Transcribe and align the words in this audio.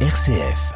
RCF. 0.00 0.74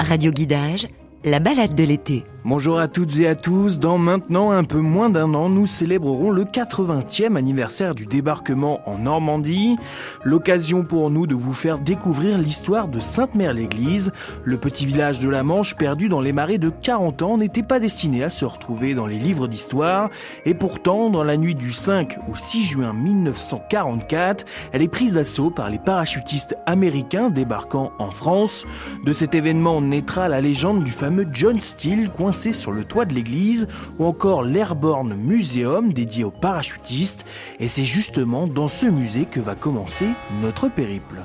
Radio 0.00 0.30
Guidage, 0.30 0.90
la 1.24 1.38
balade 1.38 1.74
de 1.74 1.84
l'été. 1.84 2.24
Bonjour 2.44 2.80
à 2.80 2.88
toutes 2.88 3.20
et 3.20 3.28
à 3.28 3.36
tous. 3.36 3.78
Dans 3.78 3.98
maintenant 3.98 4.50
un 4.50 4.64
peu 4.64 4.80
moins 4.80 5.10
d'un 5.10 5.32
an, 5.32 5.48
nous 5.48 5.68
célébrerons 5.68 6.30
le 6.30 6.42
80e 6.42 7.36
anniversaire 7.36 7.94
du 7.94 8.04
débarquement 8.04 8.80
en 8.88 8.98
Normandie. 8.98 9.76
L'occasion 10.24 10.82
pour 10.82 11.08
nous 11.08 11.28
de 11.28 11.36
vous 11.36 11.52
faire 11.52 11.78
découvrir 11.78 12.38
l'histoire 12.38 12.88
de 12.88 12.98
Sainte-Mère-l'Église. 12.98 14.10
Le 14.42 14.58
petit 14.58 14.86
village 14.86 15.20
de 15.20 15.28
la 15.28 15.44
Manche 15.44 15.76
perdu 15.76 16.08
dans 16.08 16.20
les 16.20 16.32
marais 16.32 16.58
de 16.58 16.68
40 16.68 17.22
ans 17.22 17.38
n'était 17.38 17.62
pas 17.62 17.78
destiné 17.78 18.24
à 18.24 18.30
se 18.30 18.44
retrouver 18.44 18.94
dans 18.94 19.06
les 19.06 19.20
livres 19.20 19.46
d'histoire. 19.46 20.10
Et 20.44 20.54
pourtant, 20.54 21.10
dans 21.10 21.22
la 21.22 21.36
nuit 21.36 21.54
du 21.54 21.70
5 21.70 22.18
au 22.28 22.34
6 22.34 22.64
juin 22.64 22.92
1944, 22.92 24.44
elle 24.72 24.82
est 24.82 24.88
prise 24.88 25.14
d'assaut 25.14 25.50
par 25.50 25.70
les 25.70 25.78
parachutistes 25.78 26.56
américains 26.66 27.30
débarquant 27.30 27.92
en 28.00 28.10
France. 28.10 28.64
De 29.06 29.12
cet 29.12 29.36
événement 29.36 29.80
naîtra 29.80 30.28
la 30.28 30.40
légende 30.40 30.82
du 30.82 30.90
fameux 30.90 31.11
John 31.32 31.60
Steele, 31.60 32.10
sur 32.52 32.72
le 32.72 32.84
toit 32.84 33.04
de 33.04 33.14
l'église 33.14 33.68
ou 33.98 34.06
encore 34.06 34.42
l'Airborne 34.42 35.14
Museum 35.14 35.92
dédié 35.92 36.24
aux 36.24 36.30
parachutistes. 36.30 37.24
Et 37.60 37.68
c'est 37.68 37.84
justement 37.84 38.46
dans 38.46 38.68
ce 38.68 38.86
musée 38.86 39.26
que 39.26 39.40
va 39.40 39.54
commencer 39.54 40.06
notre 40.40 40.68
périple. 40.68 41.24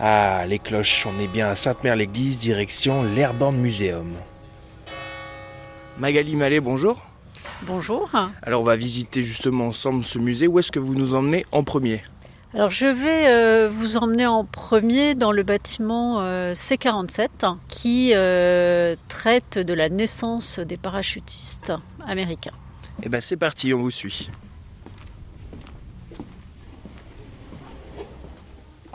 Ah, 0.00 0.44
les 0.46 0.58
cloches, 0.58 1.06
on 1.06 1.18
est 1.18 1.26
bien 1.26 1.48
à 1.48 1.56
Sainte-Mère-l'Église, 1.56 2.38
direction 2.38 3.02
l'Airborne 3.02 3.56
Museum. 3.56 4.12
Magali 5.98 6.36
Mallet, 6.36 6.60
bonjour. 6.60 7.04
Bonjour. 7.66 8.08
Alors 8.42 8.60
on 8.60 8.64
va 8.64 8.76
visiter 8.76 9.22
justement 9.22 9.66
ensemble 9.66 10.04
ce 10.04 10.20
musée. 10.20 10.46
Où 10.46 10.60
est-ce 10.60 10.70
que 10.70 10.78
vous 10.78 10.94
nous 10.94 11.14
emmenez 11.14 11.44
en 11.50 11.64
premier? 11.64 12.00
Alors 12.54 12.70
je 12.70 12.86
vais 12.86 13.28
euh, 13.28 13.68
vous 13.70 13.98
emmener 13.98 14.26
en 14.26 14.44
premier 14.44 15.14
dans 15.14 15.32
le 15.32 15.42
bâtiment 15.42 16.22
euh, 16.22 16.54
C47 16.54 17.56
qui 17.68 18.12
euh, 18.14 18.96
traite 19.08 19.58
de 19.58 19.74
la 19.74 19.90
naissance 19.90 20.58
des 20.58 20.78
parachutistes 20.78 21.74
américains. 22.06 22.54
Eh 23.02 23.10
bien 23.10 23.20
c'est 23.20 23.36
parti, 23.36 23.74
on 23.74 23.80
vous 23.80 23.90
suit. 23.90 24.30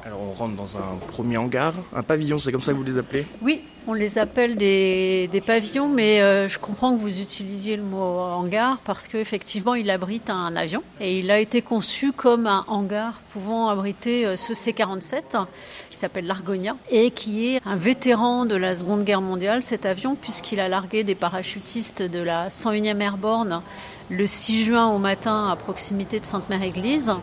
Alors 0.06 0.20
on 0.20 0.34
rentre 0.34 0.56
dans 0.56 0.76
un 0.76 0.98
premier 1.08 1.38
hangar, 1.38 1.74
un 1.96 2.04
pavillon, 2.04 2.38
c'est 2.38 2.52
comme 2.52 2.62
ça 2.62 2.74
que 2.74 2.78
vous 2.78 2.84
les 2.84 2.98
appelez? 2.98 3.26
Oui, 3.42 3.62
on 3.88 3.94
les 3.94 4.18
appelle 4.18 4.58
des, 4.58 5.44
pavillons, 5.46 5.88
mais 5.88 6.22
euh, 6.22 6.50
je 6.50 6.60
comprends 6.60 6.94
que 6.94 7.00
vous 7.00 7.22
utilisiez 7.22 7.78
le 7.78 7.84
mot 7.84 8.20
hangar 8.20 8.80
parce 8.84 9.08
qu'effectivement, 9.08 9.76
il 9.76 9.90
abrite 9.90 10.30
un 10.30 10.58
avion 10.58 10.84
et 11.00 11.20
il 11.20 11.32
a 11.32 11.40
été 11.40 11.62
conçu 11.62 12.12
comme 12.12 12.48
un 12.48 12.66
hangar 12.68 13.22
pouvant 13.32 13.70
abriter 13.70 14.26
euh, 14.26 14.36
ce 14.36 14.54
C-47 14.54 15.46
qui 15.90 15.96
s'appelle 15.96 16.28
l'Argonia 16.28 16.76
et 16.90 17.12
qui 17.12 17.56
est 17.56 17.62
un 17.66 17.78
vétéran 17.78 18.46
de 18.46 18.56
la 18.56 18.76
Seconde 18.76 19.06
Guerre 19.06 19.22
mondiale, 19.22 19.64
cet 19.64 19.86
avion, 19.86 20.16
puisqu'il 20.16 20.60
a 20.60 20.68
largué 20.68 21.06
des 21.06 21.16
parachutistes 21.16 22.04
de 22.04 22.20
la 22.20 22.50
101e 22.50 23.00
Airborne 23.00 23.62
le 24.10 24.28
6 24.28 24.66
juin 24.66 24.88
au 24.88 24.98
matin 24.98 25.48
à 25.48 25.56
proximité 25.56 26.20
de 26.20 26.26
Sainte-Mère-Église. 26.26 27.14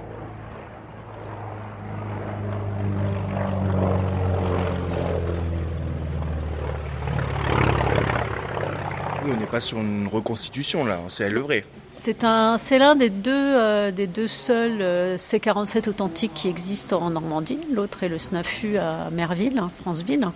On 9.31 9.37
n'est 9.37 9.47
pas 9.47 9.61
sur 9.61 9.79
une 9.79 10.09
reconstitution 10.09 10.85
là, 10.85 11.01
c'est 11.09 11.25
à 11.25 11.29
l'œuvrer. 11.29 11.65
C'est 12.03 12.25
un, 12.25 12.57
c'est 12.57 12.79
l'un 12.79 12.97
des 12.97 13.11
deux, 13.11 13.31
euh, 13.35 13.91
des 13.91 14.07
deux 14.07 14.29
seuls 14.29 14.81
euh, 14.81 15.19
C-47 15.19 15.89
authentiques 15.91 16.33
qui 16.35 16.49
existent 16.49 17.03
en 17.03 17.11
Normandie. 17.11 17.59
L'autre 17.71 18.05
est 18.05 18.09
le 18.09 18.17
SNAFU 18.17 18.79
à 18.79 19.11
Merville, 19.11 19.59
hein, 19.59 19.71
Franceville. 19.83 20.27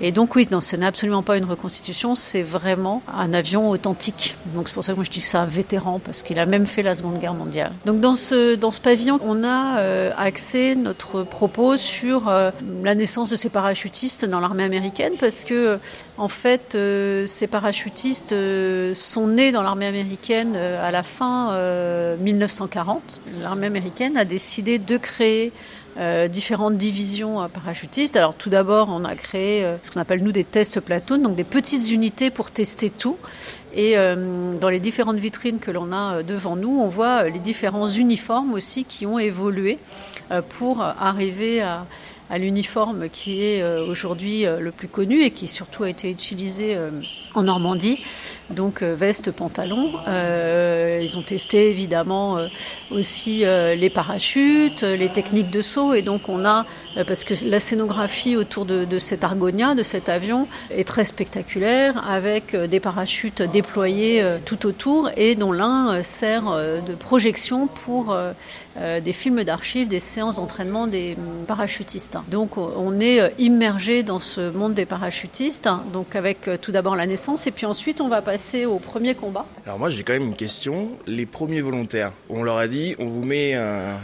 Et 0.00 0.10
donc 0.10 0.34
oui, 0.34 0.48
non, 0.50 0.60
ce 0.60 0.74
n'est 0.74 0.86
absolument 0.86 1.22
pas 1.22 1.36
une 1.36 1.44
reconstitution, 1.44 2.16
c'est 2.16 2.42
vraiment 2.42 3.02
un 3.06 3.32
avion 3.34 3.70
authentique. 3.70 4.34
Donc 4.54 4.66
c'est 4.66 4.74
pour 4.74 4.82
ça 4.82 4.92
que 4.92 4.96
moi 4.96 5.04
je 5.04 5.10
dis 5.10 5.20
ça 5.20 5.44
vétéran 5.44 6.00
parce 6.04 6.24
qu'il 6.24 6.40
a 6.40 6.46
même 6.46 6.66
fait 6.66 6.82
la 6.82 6.96
Seconde 6.96 7.18
Guerre 7.18 7.34
mondiale. 7.34 7.70
Donc 7.86 8.00
dans 8.00 8.16
ce, 8.16 8.56
dans 8.56 8.72
ce 8.72 8.80
pavillon, 8.80 9.20
on 9.22 9.44
a 9.44 9.78
euh, 9.78 10.10
axé 10.16 10.74
notre 10.74 11.22
propos 11.22 11.76
sur 11.76 12.24
la 12.82 12.94
naissance 12.96 13.30
de 13.30 13.36
ces 13.36 13.48
parachutistes 13.48 14.24
dans 14.24 14.40
l'armée 14.40 14.64
américaine 14.64 15.12
parce 15.20 15.44
que 15.44 15.78
en 16.18 16.28
fait, 16.28 16.76
ces 17.26 17.46
parachutistes 17.46 18.34
sont 18.94 19.26
nés 19.26 19.52
dans 19.52 19.62
l'armée 19.62 19.86
américaine 19.86 20.56
à 20.56 20.90
la 20.90 21.02
fin 21.02 21.52
1940, 22.16 23.20
euh, 23.26 23.42
l'armée 23.42 23.66
américaine 23.66 24.16
a 24.16 24.24
décidé 24.24 24.78
de 24.78 24.96
créer 24.96 25.52
euh, 25.98 26.26
différentes 26.28 26.78
divisions 26.78 27.48
parachutistes. 27.50 28.16
Alors 28.16 28.34
tout 28.34 28.48
d'abord, 28.48 28.88
on 28.90 29.04
a 29.04 29.14
créé 29.14 29.62
euh, 29.62 29.76
ce 29.82 29.90
qu'on 29.90 30.00
appelle 30.00 30.22
nous 30.22 30.32
des 30.32 30.44
tests 30.44 30.80
platoon, 30.80 31.18
donc 31.18 31.34
des 31.34 31.44
petites 31.44 31.90
unités 31.90 32.30
pour 32.30 32.50
tester 32.50 32.90
tout. 32.90 33.16
Et 33.74 33.94
dans 33.96 34.68
les 34.68 34.80
différentes 34.80 35.16
vitrines 35.16 35.58
que 35.58 35.70
l'on 35.70 35.94
a 35.94 36.22
devant 36.22 36.56
nous, 36.56 36.78
on 36.78 36.88
voit 36.88 37.30
les 37.30 37.38
différents 37.38 37.88
uniformes 37.88 38.52
aussi 38.52 38.84
qui 38.84 39.06
ont 39.06 39.18
évolué 39.18 39.78
pour 40.50 40.82
arriver 40.82 41.62
à, 41.62 41.86
à 42.32 42.38
l'uniforme 42.38 43.10
qui 43.10 43.44
est 43.44 43.62
euh, 43.62 43.86
aujourd'hui 43.86 44.46
euh, 44.46 44.58
le 44.58 44.72
plus 44.72 44.88
connu 44.88 45.22
et 45.22 45.30
qui 45.32 45.46
surtout 45.46 45.82
a 45.82 45.90
été 45.90 46.10
utilisé 46.10 46.74
euh, 46.74 46.90
en 47.34 47.42
Normandie. 47.42 48.02
Donc 48.48 48.82
veste, 48.82 49.30
pantalon. 49.30 49.92
ils 50.06 51.14
ont 51.16 51.22
testé 51.22 51.70
évidemment 51.70 52.38
aussi 52.90 53.38
les 53.46 53.88
parachutes, 53.88 54.82
les 54.82 55.08
techniques 55.08 55.50
de 55.50 55.62
saut 55.62 55.94
et 55.94 56.02
donc 56.02 56.28
on 56.28 56.44
a 56.44 56.66
parce 57.06 57.24
que 57.24 57.32
la 57.46 57.58
scénographie 57.58 58.36
autour 58.36 58.66
de, 58.66 58.84
de 58.84 58.98
cet 58.98 59.24
Argonia, 59.24 59.74
de 59.74 59.82
cet 59.82 60.10
avion, 60.10 60.46
est 60.70 60.86
très 60.86 61.06
spectaculaire 61.06 62.06
avec 62.06 62.54
des 62.54 62.80
parachutes 62.80 63.40
déployés 63.40 64.22
tout 64.44 64.66
autour 64.66 65.08
et 65.16 65.34
dont 65.34 65.52
l'un 65.52 66.02
sert 66.02 66.44
de 66.86 66.94
projection 66.94 67.68
pour 67.68 68.14
des 68.76 69.12
films 69.12 69.44
d'archives, 69.44 69.88
des 69.88 70.00
séances 70.00 70.36
d'entraînement 70.36 70.86
des 70.86 71.16
hum, 71.18 71.44
parachutistes. 71.46 72.18
Donc 72.30 72.56
on 72.56 73.00
est 73.00 73.20
euh, 73.20 73.28
immergé 73.38 74.02
dans 74.02 74.20
ce 74.20 74.50
monde 74.50 74.74
des 74.74 74.86
parachutistes, 74.86 75.68
donc 75.92 76.16
avec 76.16 76.48
euh, 76.48 76.56
tout 76.60 76.72
d'abord 76.72 76.96
la 76.96 77.06
naissance 77.06 77.46
et 77.46 77.50
puis 77.50 77.66
ensuite 77.66 78.00
on 78.00 78.08
va 78.08 78.22
passer 78.22 78.66
au 78.66 78.78
premier 78.78 79.14
combat. 79.14 79.46
Alors 79.66 79.78
moi 79.78 79.88
j'ai 79.88 80.02
quand 80.02 80.12
même 80.12 80.22
une 80.22 80.36
question. 80.36 80.90
Les 81.06 81.26
premiers 81.26 81.60
volontaires, 81.60 82.12
on 82.28 82.42
leur 82.42 82.56
a 82.56 82.68
dit 82.68 82.94
on 82.98 83.06
vous 83.06 83.24
met 83.24 83.54
un 83.54 83.96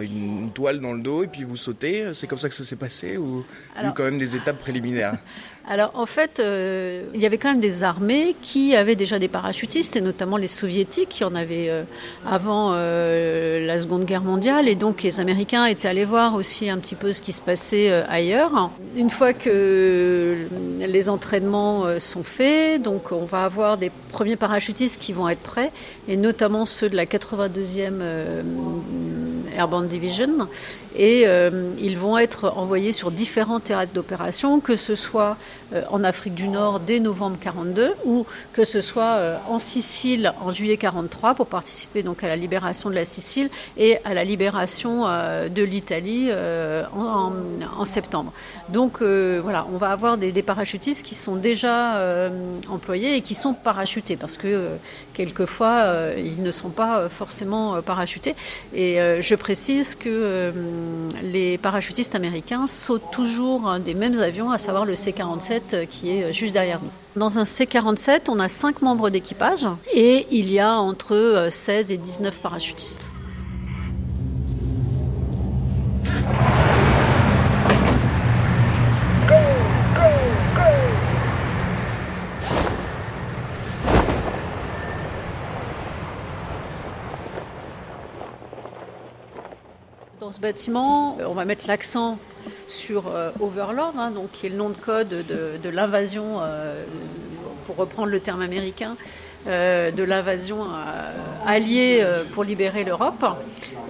une 0.00 0.50
toile 0.52 0.78
dans 0.80 0.92
le 0.92 1.00
dos 1.00 1.24
et 1.24 1.26
puis 1.26 1.42
vous 1.42 1.56
sautez 1.56 2.12
C'est 2.14 2.28
comme 2.28 2.38
ça 2.38 2.48
que 2.48 2.54
ça 2.54 2.62
s'est 2.62 2.76
passé 2.76 3.16
ou 3.16 3.44
il 3.76 3.82
y 3.82 3.86
a 3.86 3.88
eu 3.88 3.92
quand 3.92 4.04
même 4.04 4.18
des 4.18 4.36
étapes 4.36 4.58
préliminaires? 4.58 5.16
Alors 5.70 5.92
en 5.94 6.04
fait, 6.04 6.40
euh, 6.40 7.04
il 7.14 7.22
y 7.22 7.26
avait 7.26 7.38
quand 7.38 7.48
même 7.48 7.60
des 7.60 7.84
armées 7.84 8.34
qui 8.42 8.74
avaient 8.74 8.96
déjà 8.96 9.20
des 9.20 9.28
parachutistes 9.28 9.94
et 9.94 10.00
notamment 10.00 10.36
les 10.36 10.48
soviétiques 10.48 11.10
qui 11.10 11.22
en 11.22 11.36
avaient 11.36 11.68
euh, 11.70 11.84
avant 12.26 12.72
euh, 12.74 13.64
la 13.64 13.80
Seconde 13.80 14.04
Guerre 14.04 14.24
mondiale 14.24 14.66
et 14.66 14.74
donc 14.74 15.04
les 15.04 15.20
Américains 15.20 15.66
étaient 15.66 15.86
allés 15.86 16.04
voir 16.04 16.34
aussi 16.34 16.68
un 16.68 16.78
petit 16.78 16.96
peu 16.96 17.12
ce 17.12 17.22
qui 17.22 17.30
se 17.32 17.40
passait 17.40 17.92
ailleurs. 18.08 18.72
Une 18.96 19.10
fois 19.10 19.32
que 19.32 20.38
les 20.80 21.08
entraînements 21.08 22.00
sont 22.00 22.24
faits, 22.24 22.82
donc 22.82 23.12
on 23.12 23.24
va 23.24 23.44
avoir 23.44 23.78
des 23.78 23.92
premiers 24.10 24.34
parachutistes 24.34 25.00
qui 25.00 25.12
vont 25.12 25.28
être 25.28 25.38
prêts 25.38 25.70
et 26.08 26.16
notamment 26.16 26.66
ceux 26.66 26.88
de 26.88 26.96
la 26.96 27.06
82e 27.06 28.02
Airborne 29.56 29.88
Division. 29.88 30.48
Et 30.96 31.22
euh, 31.26 31.70
ils 31.78 31.98
vont 31.98 32.18
être 32.18 32.52
envoyés 32.56 32.92
sur 32.92 33.10
différents 33.10 33.60
théâtres 33.60 33.92
d'opération, 33.92 34.60
que 34.60 34.76
ce 34.76 34.94
soit 34.94 35.36
euh, 35.36 35.59
en 35.90 36.04
Afrique 36.04 36.34
du 36.34 36.48
Nord 36.48 36.80
dès 36.80 37.00
novembre 37.00 37.36
42 37.40 37.94
ou 38.04 38.26
que 38.52 38.64
ce 38.64 38.80
soit 38.80 39.16
euh, 39.16 39.36
en 39.48 39.58
Sicile 39.58 40.32
en 40.40 40.50
juillet 40.50 40.76
43 40.76 41.34
pour 41.34 41.46
participer 41.46 42.02
donc 42.02 42.24
à 42.24 42.28
la 42.28 42.36
libération 42.36 42.90
de 42.90 42.94
la 42.94 43.04
Sicile 43.04 43.50
et 43.76 43.98
à 44.04 44.14
la 44.14 44.24
libération 44.24 45.04
de 45.04 45.62
l'Italie 45.62 46.30
en, 46.32 47.84
septembre. 47.84 48.32
Donc 48.68 49.02
voilà, 49.02 49.66
on 49.72 49.76
va 49.76 49.90
avoir 49.90 50.18
des, 50.18 50.32
des, 50.32 50.42
parachutistes 50.42 51.04
qui 51.04 51.14
sont 51.14 51.36
déjà 51.36 52.30
employés 52.68 53.16
et 53.16 53.20
qui 53.20 53.34
sont 53.34 53.54
parachutés 53.54 54.16
parce 54.16 54.36
que 54.36 54.76
quelquefois 55.12 56.12
ils 56.16 56.42
ne 56.42 56.50
sont 56.50 56.70
pas 56.70 57.08
forcément 57.08 57.80
parachutés. 57.82 58.34
Et 58.74 58.98
je 59.20 59.34
précise 59.34 59.94
que 59.94 60.08
euh, 60.08 60.52
les 61.22 61.58
parachutistes 61.58 62.14
américains 62.14 62.66
sautent 62.66 63.10
toujours 63.12 63.78
des 63.78 63.94
mêmes 63.94 64.18
avions, 64.20 64.50
à 64.50 64.58
savoir 64.58 64.84
le 64.84 64.94
euh, 65.72 65.86
qui 65.86 66.10
est 66.10 66.24
euh, 66.24 66.32
juste 66.32 66.52
derrière 66.52 66.80
nous. 66.82 66.90
Dans 67.16 67.38
un 67.38 67.46
C-47, 67.46 68.28
on 68.28 68.38
a 68.38 68.48
5 68.48 68.82
membres 68.82 69.08
d'équipage 69.08 69.66
et 69.92 70.26
il 70.30 70.50
y 70.50 70.58
a 70.58 70.74
entre 70.74 71.14
euh, 71.14 71.50
16 71.50 71.92
et 71.92 71.96
19 71.96 72.38
parachutistes. 72.40 73.10
Dans 90.20 90.32
ce 90.32 90.38
bâtiment, 90.38 91.16
on 91.26 91.32
va 91.32 91.46
mettre 91.46 91.66
l'accent 91.66 92.18
sur 92.70 93.04
Overlord, 93.40 93.94
hein, 93.98 94.10
donc, 94.10 94.32
qui 94.32 94.46
est 94.46 94.48
le 94.48 94.56
nom 94.56 94.70
de 94.70 94.76
code 94.76 95.08
de, 95.08 95.68
l'invasion, 95.68 96.40
pour 97.66 97.76
reprendre 97.76 98.08
le 98.08 98.20
terme 98.20 98.42
américain, 98.42 98.96
de 99.46 100.02
l'invasion 100.02 100.66
alliée 101.46 102.06
pour 102.32 102.44
libérer 102.44 102.84
l'Europe. 102.84 103.24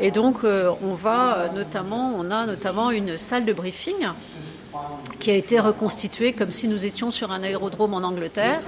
Et 0.01 0.11
donc, 0.11 0.39
on 0.45 0.95
va 0.95 1.51
notamment, 1.55 2.15
on 2.17 2.31
a 2.31 2.47
notamment 2.47 2.91
une 2.91 3.19
salle 3.19 3.45
de 3.45 3.53
briefing 3.53 4.09
qui 5.21 5.31
a 5.31 5.35
été 5.35 5.61
reconstitué 5.61 6.33
comme 6.33 6.51
si 6.51 6.67
nous 6.67 6.85
étions 6.85 7.13
sur 7.13 7.31
un 7.31 7.45
aérodrome 7.45 7.95
en 7.95 7.99
Angleterre. 8.03 8.61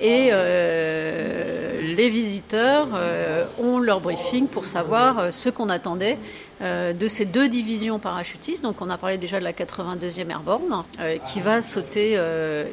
Et 0.00 0.28
euh, 0.30 1.80
les 1.96 2.08
visiteurs 2.08 2.88
euh, 2.94 3.44
ont 3.60 3.78
leur 3.78 4.00
briefing 4.00 4.46
pour 4.46 4.66
savoir 4.66 5.18
euh, 5.18 5.30
ce 5.32 5.48
qu'on 5.48 5.68
attendait 5.68 6.18
de 6.60 7.08
ces 7.08 7.24
deux 7.24 7.48
divisions 7.48 7.98
parachutistes. 7.98 8.62
Donc 8.62 8.80
on 8.80 8.88
a 8.88 8.96
parlé 8.96 9.18
déjà 9.18 9.40
de 9.40 9.44
la 9.44 9.52
82e 9.52 10.30
Airborne 10.30 10.84
qui 11.24 11.40
va 11.40 11.60
sauter 11.60 12.16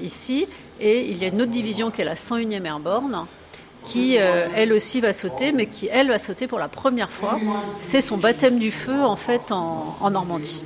ici. 0.01 0.45
Et 0.79 1.09
il 1.09 1.17
y 1.17 1.25
a 1.25 1.27
une 1.27 1.41
autre 1.41 1.51
division 1.51 1.89
qui 1.89 2.01
est 2.01 2.05
la 2.05 2.13
101e 2.13 2.63
Airborne 2.63 3.25
qui 3.83 4.15
elle 4.15 4.71
aussi 4.71 5.01
va 5.01 5.13
sauter, 5.13 5.51
mais 5.51 5.65
qui 5.65 5.89
elle 5.91 6.09
va 6.09 6.19
sauter 6.19 6.47
pour 6.47 6.59
la 6.59 6.69
première 6.69 7.11
fois. 7.11 7.39
C'est 7.81 8.01
son 8.01 8.17
baptême 8.17 8.59
du 8.59 8.71
feu 8.71 9.01
en 9.01 9.15
fait 9.15 9.51
en 9.51 10.09
Normandie. 10.09 10.63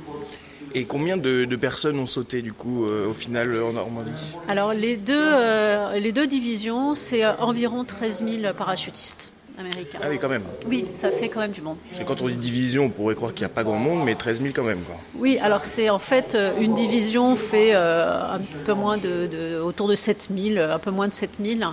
Et 0.74 0.84
combien 0.84 1.16
de, 1.16 1.56
personnes 1.56 1.98
ont 1.98 2.06
sauté 2.06 2.42
du 2.42 2.52
coup 2.52 2.84
euh, 2.84 3.08
au 3.08 3.14
final 3.14 3.56
en 3.62 3.72
Normandie 3.72 4.10
Alors 4.48 4.74
les 4.74 4.96
deux, 4.96 5.14
euh, 5.16 5.98
les 5.98 6.12
deux 6.12 6.26
divisions, 6.26 6.94
c'est 6.94 7.24
euh, 7.24 7.34
environ 7.38 7.84
13 7.84 8.24
000 8.42 8.52
parachutistes. 8.54 9.32
Américains. 9.58 10.00
Ah 10.02 10.08
oui, 10.10 10.18
quand 10.20 10.28
même. 10.28 10.42
Oui, 10.66 10.84
ça 10.84 11.10
fait 11.10 11.30
quand 11.30 11.40
même 11.40 11.52
du 11.52 11.62
monde. 11.62 11.78
Parce 11.90 12.04
quand 12.04 12.20
on 12.20 12.28
dit 12.28 12.36
division, 12.36 12.84
on 12.84 12.90
pourrait 12.90 13.14
croire 13.14 13.32
qu'il 13.32 13.40
n'y 13.40 13.46
a 13.46 13.54
pas 13.54 13.64
grand 13.64 13.78
monde, 13.78 14.04
mais 14.04 14.14
13 14.14 14.42
000 14.42 14.52
quand 14.54 14.62
même. 14.62 14.80
Quoi. 14.80 14.96
Oui, 15.14 15.38
alors 15.40 15.64
c'est 15.64 15.88
en 15.88 15.98
fait 15.98 16.36
une 16.60 16.74
division 16.74 17.36
fait 17.36 17.72
un 17.72 18.38
peu 18.66 18.74
moins 18.74 18.98
de, 18.98 19.58
autour 19.58 19.88
de 19.88 19.94
7 19.94 20.28
000, 20.36 20.58
un 20.58 20.78
peu 20.78 20.90
moins 20.90 21.08
de 21.08 21.14
7 21.14 21.30
000 21.42 21.72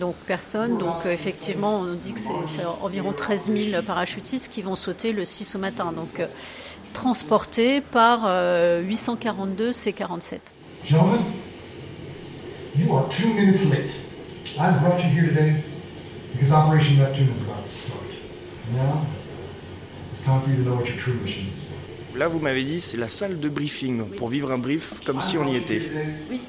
donc 0.00 0.16
personnes. 0.26 0.78
Donc 0.78 1.06
effectivement, 1.06 1.82
on 1.82 1.94
dit 1.94 2.12
que 2.12 2.18
c'est 2.18 2.64
environ 2.82 3.12
13 3.12 3.48
000 3.70 3.82
parachutistes 3.82 4.52
qui 4.52 4.62
vont 4.62 4.74
sauter 4.74 5.12
le 5.12 5.24
6 5.24 5.54
au 5.54 5.58
matin. 5.60 5.92
Donc 5.92 6.20
transporté 6.92 7.80
par 7.80 8.20
842 8.82 9.72
C-47. 9.72 10.38
Gentlemen, 10.84 11.20
you 12.76 12.94
are 12.94 13.06
two 13.08 13.32
minutes 13.34 13.64
late. 13.70 13.92
I 14.58 14.72
brought 14.78 15.02
you 15.04 15.10
here 15.10 15.28
today 15.28 15.62
because 16.32 16.52
Operation 16.52 16.98
Neptune 16.98 17.28
is 17.28 17.40
about 17.42 17.64
to 17.64 17.72
start. 17.72 18.00
Now, 18.74 19.06
it's 20.12 20.22
time 20.22 20.40
for 20.40 20.50
you 20.50 20.56
to 20.56 20.62
know 20.62 20.76
what 20.76 20.86
your 20.86 20.96
true 20.96 21.14
mission 21.14 21.46
is. 21.54 21.70
Là, 22.16 22.28
vous 22.28 22.40
m'avez 22.40 22.64
dit, 22.64 22.80
c'est 22.80 22.96
la 22.96 23.08
salle 23.08 23.38
de 23.38 23.48
briefing 23.48 24.04
pour 24.16 24.28
vivre 24.28 24.50
un 24.50 24.58
brief 24.58 25.00
comme 25.04 25.20
si 25.20 25.38
on 25.38 25.46
y 25.46 25.56
était. 25.56 25.80
Oui. 26.30 26.40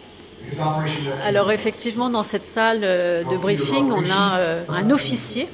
Alors 1.24 1.52
effectivement, 1.52 2.10
dans 2.10 2.24
cette 2.24 2.46
salle 2.46 2.82
euh, 2.84 3.24
de 3.24 3.38
briefing, 3.38 3.92
on 3.92 4.10
a 4.10 4.40
euh, 4.40 4.64
un 4.70 4.90
officier 4.90 5.48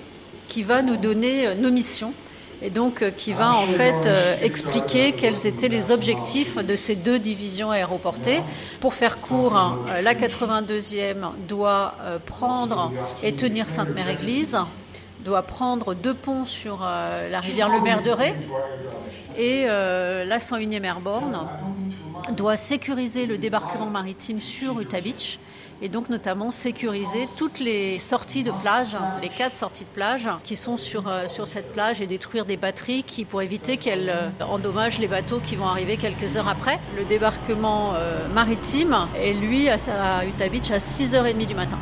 qui 0.48 0.64
va 0.64 0.82
nous 0.82 0.98
donner 0.98 1.48
euh, 1.48 1.56
nos 1.56 1.72
missions 1.72 2.14
et 2.62 2.70
donc 2.70 3.02
euh, 3.02 3.12
qui 3.12 3.34
va 3.34 3.56
en 3.56 3.66
fait 3.66 4.06
euh, 4.06 4.36
expliquer 4.42 5.12
quels 5.12 5.46
étaient 5.46 5.68
les 5.68 5.92
objectifs 5.92 6.58
de 6.58 6.76
ces 6.76 6.96
deux 6.96 7.20
divisions 7.20 7.72
aéroportées. 7.72 8.42
Pour 8.80 8.94
faire 8.94 9.20
court, 9.20 9.58
euh, 9.58 10.02
la 10.02 10.14
82e 10.14 11.32
doit 11.48 11.96
prendre 12.26 12.92
et 13.24 13.34
tenir 13.34 13.70
Sainte-Mère-Église, 13.70 14.58
doit 15.20 15.44
prendre 15.44 15.94
deux 15.94 16.14
ponts 16.14 16.46
sur 16.46 16.80
la 16.80 17.40
rivière 17.40 17.70
Le 17.70 17.82
Maire-de-Ré 17.82 18.34
et 19.38 19.66
la 19.66 20.38
101e 20.38 20.84
Airborne 20.84 21.48
doit 22.36 22.56
sécuriser 22.56 23.26
le 23.26 23.38
débarquement 23.38 23.88
maritime 23.90 24.40
sur 24.40 24.80
Utah 24.80 25.02
Beach 25.02 25.40
et 25.82 25.90
donc 25.90 26.10
notamment 26.10 26.52
sécuriser 26.52 27.28
toutes 27.38 27.60
les 27.60 27.98
sorties 27.98 28.44
de 28.44 28.52
plage, 28.52 28.96
les 29.22 29.30
quatre 29.30 29.56
sorties 29.56 29.84
de 29.84 29.90
plage 29.90 30.28
qui 30.44 30.56
sont 30.56 30.78
sur, 30.78 31.08
euh, 31.08 31.28
sur 31.28 31.48
cette 31.48 31.72
plage 31.74 32.02
et 32.02 32.08
détruire 32.08 32.46
des 32.46 32.58
batteries 32.58 33.04
qui, 33.04 33.26
pour 33.26 33.42
éviter 33.42 33.78
qu'elles 33.78 34.10
euh, 34.10 34.30
endommagent 34.46 35.00
les 35.00 35.08
bateaux 35.08 35.40
qui 35.40 35.56
vont 35.56 35.68
arriver 35.68 35.98
quelques 35.98 36.38
heures 36.38 36.48
après. 36.48 36.80
Le 36.98 37.06
débarquement 37.06 37.94
euh, 37.96 38.28
maritime 38.30 39.08
est 39.16 39.34
lui 39.34 39.70
à, 39.70 39.78
à 40.20 40.26
Utah 40.26 40.50
Beach 40.50 40.72
à 40.72 40.78
6h30 40.78 41.46
du 41.46 41.56
matin. 41.56 41.78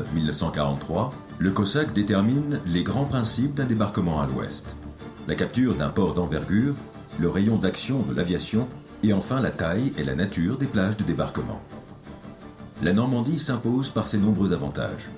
Avril 0.00 0.14
1943, 0.14 1.14
le 1.38 1.50
COSAC 1.50 1.92
détermine 1.92 2.60
les 2.66 2.82
grands 2.82 3.04
principes 3.04 3.54
d'un 3.54 3.66
débarquement 3.66 4.20
à 4.20 4.26
l'ouest. 4.26 4.78
La 5.26 5.34
capture 5.34 5.74
d'un 5.74 5.90
port 5.90 6.14
d'envergure, 6.14 6.74
le 7.18 7.28
rayon 7.28 7.56
d'action 7.56 8.02
de 8.02 8.14
l'aviation 8.14 8.68
et 9.02 9.12
enfin 9.12 9.40
la 9.40 9.50
taille 9.50 9.92
et 9.96 10.04
la 10.04 10.14
nature 10.14 10.58
des 10.58 10.66
plages 10.66 10.96
de 10.96 11.04
débarquement. 11.04 11.62
La 12.82 12.92
Normandie 12.92 13.38
s'impose 13.38 13.90
par 13.90 14.08
ses 14.08 14.18
nombreux 14.18 14.52
avantages. 14.52 15.10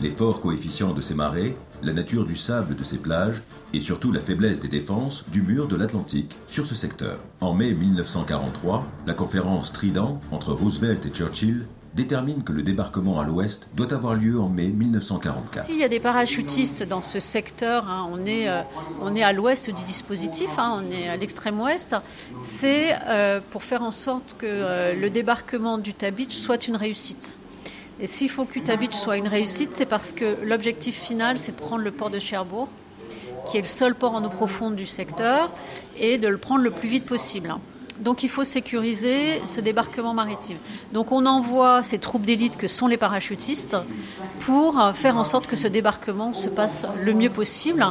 Les 0.00 0.10
forts 0.10 0.40
coefficients 0.40 0.94
de 0.94 1.00
ses 1.00 1.14
marées, 1.14 1.56
la 1.82 1.92
nature 1.92 2.24
du 2.24 2.36
sable 2.36 2.76
de 2.76 2.84
ses 2.84 2.98
plages 2.98 3.42
et 3.72 3.80
surtout 3.80 4.12
la 4.12 4.20
faiblesse 4.20 4.60
des 4.60 4.68
défenses 4.68 5.28
du 5.30 5.42
mur 5.42 5.66
de 5.66 5.76
l'Atlantique 5.76 6.36
sur 6.46 6.64
ce 6.64 6.76
secteur. 6.76 7.18
En 7.40 7.54
mai 7.54 7.74
1943, 7.74 8.86
la 9.06 9.14
conférence 9.14 9.72
Trident 9.72 10.20
entre 10.30 10.52
Roosevelt 10.52 11.04
et 11.06 11.10
Churchill 11.10 11.66
détermine 11.98 12.44
que 12.44 12.52
le 12.52 12.62
débarquement 12.62 13.20
à 13.20 13.24
l'ouest 13.24 13.68
doit 13.74 13.92
avoir 13.92 14.14
lieu 14.14 14.40
en 14.40 14.48
mai 14.48 14.68
1944. 14.68 15.66
S'il 15.66 15.78
y 15.78 15.84
a 15.84 15.88
des 15.88 15.98
parachutistes 15.98 16.84
dans 16.84 17.02
ce 17.02 17.18
secteur, 17.18 17.88
hein, 17.88 18.08
on, 18.12 18.24
est, 18.24 18.48
euh, 18.48 18.62
on 19.02 19.16
est 19.16 19.22
à 19.22 19.32
l'ouest 19.32 19.68
du 19.68 19.82
dispositif, 19.82 20.48
hein, 20.58 20.80
on 20.80 20.92
est 20.92 21.08
à 21.08 21.16
l'extrême 21.16 21.60
ouest, 21.60 21.96
c'est 22.38 22.94
euh, 23.08 23.40
pour 23.50 23.64
faire 23.64 23.82
en 23.82 23.90
sorte 23.90 24.36
que 24.38 24.46
euh, 24.46 24.94
le 24.94 25.10
débarquement 25.10 25.76
d'Utah 25.76 26.10
soit 26.28 26.68
une 26.68 26.76
réussite. 26.76 27.40
Et 28.00 28.06
s'il 28.06 28.30
faut 28.30 28.44
qu'Utah 28.44 28.76
soit 28.92 29.16
une 29.16 29.26
réussite, 29.26 29.70
c'est 29.72 29.86
parce 29.86 30.12
que 30.12 30.36
l'objectif 30.44 30.96
final, 30.96 31.36
c'est 31.36 31.52
de 31.52 31.60
prendre 31.60 31.82
le 31.82 31.90
port 31.90 32.10
de 32.10 32.20
Cherbourg, 32.20 32.68
qui 33.46 33.56
est 33.56 33.60
le 33.60 33.66
seul 33.66 33.96
port 33.96 34.14
en 34.14 34.24
eau 34.24 34.28
profonde 34.28 34.76
du 34.76 34.86
secteur, 34.86 35.50
et 35.98 36.16
de 36.16 36.28
le 36.28 36.38
prendre 36.38 36.62
le 36.62 36.70
plus 36.70 36.88
vite 36.88 37.06
possible. 37.06 37.56
Donc 38.00 38.22
il 38.22 38.28
faut 38.28 38.44
sécuriser 38.44 39.40
ce 39.46 39.60
débarquement 39.60 40.14
maritime. 40.14 40.58
Donc 40.92 41.12
on 41.12 41.26
envoie 41.26 41.82
ces 41.82 41.98
troupes 41.98 42.24
d'élite 42.24 42.56
que 42.56 42.68
sont 42.68 42.86
les 42.86 42.96
parachutistes 42.96 43.76
pour 44.40 44.80
faire 44.94 45.16
en 45.16 45.24
sorte 45.24 45.46
que 45.46 45.56
ce 45.56 45.68
débarquement 45.68 46.32
se 46.32 46.48
passe 46.48 46.86
le 47.02 47.14
mieux 47.14 47.30
possible. 47.30 47.84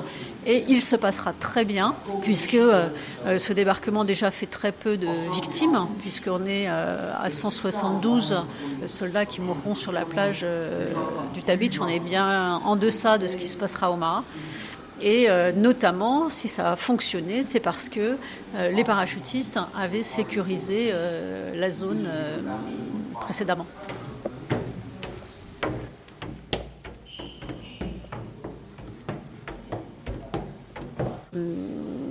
Et 0.50 0.64
il 0.70 0.82
se 0.82 0.96
passera 0.96 1.34
très 1.34 1.66
bien, 1.66 1.94
puisque 2.22 2.54
euh, 2.54 2.88
euh, 3.26 3.38
ce 3.38 3.52
débarquement 3.52 4.06
déjà 4.06 4.32
fait 4.32 4.46
très 4.46 4.72
peu 4.72 4.96
de 4.96 5.10
victimes, 5.34 5.78
puisqu'on 6.00 6.46
est 6.46 6.68
euh, 6.70 7.12
à 7.22 7.30
172 7.30 8.34
soldats 8.88 9.26
qui 9.26 9.42
mourront 9.42 9.76
sur 9.76 9.92
la 9.92 10.06
plage 10.06 10.46
du 11.34 11.44
Tabitch. 11.44 11.82
On 11.82 11.88
est 11.88 12.00
bien 12.00 12.62
en 12.64 12.78
deçà 12.78 13.18
de 13.18 13.28
ce 13.28 13.36
qui 13.36 13.48
se 13.50 13.58
passera 13.58 13.92
au 13.92 13.98
Marat. 13.98 14.24
Et 15.02 15.30
euh, 15.30 15.52
notamment, 15.52 16.30
si 16.30 16.48
ça 16.48 16.72
a 16.72 16.76
fonctionné, 16.76 17.44
c'est 17.44 17.60
parce 17.60 17.88
que 17.90 18.18
euh, 18.56 18.70
les 18.70 18.84
parachutistes 18.84 19.60
avaient 19.76 20.04
sécurisé 20.04 20.90
euh, 20.92 21.54
la 21.56 21.70
zone 21.70 22.10
précédemment. 23.22 23.68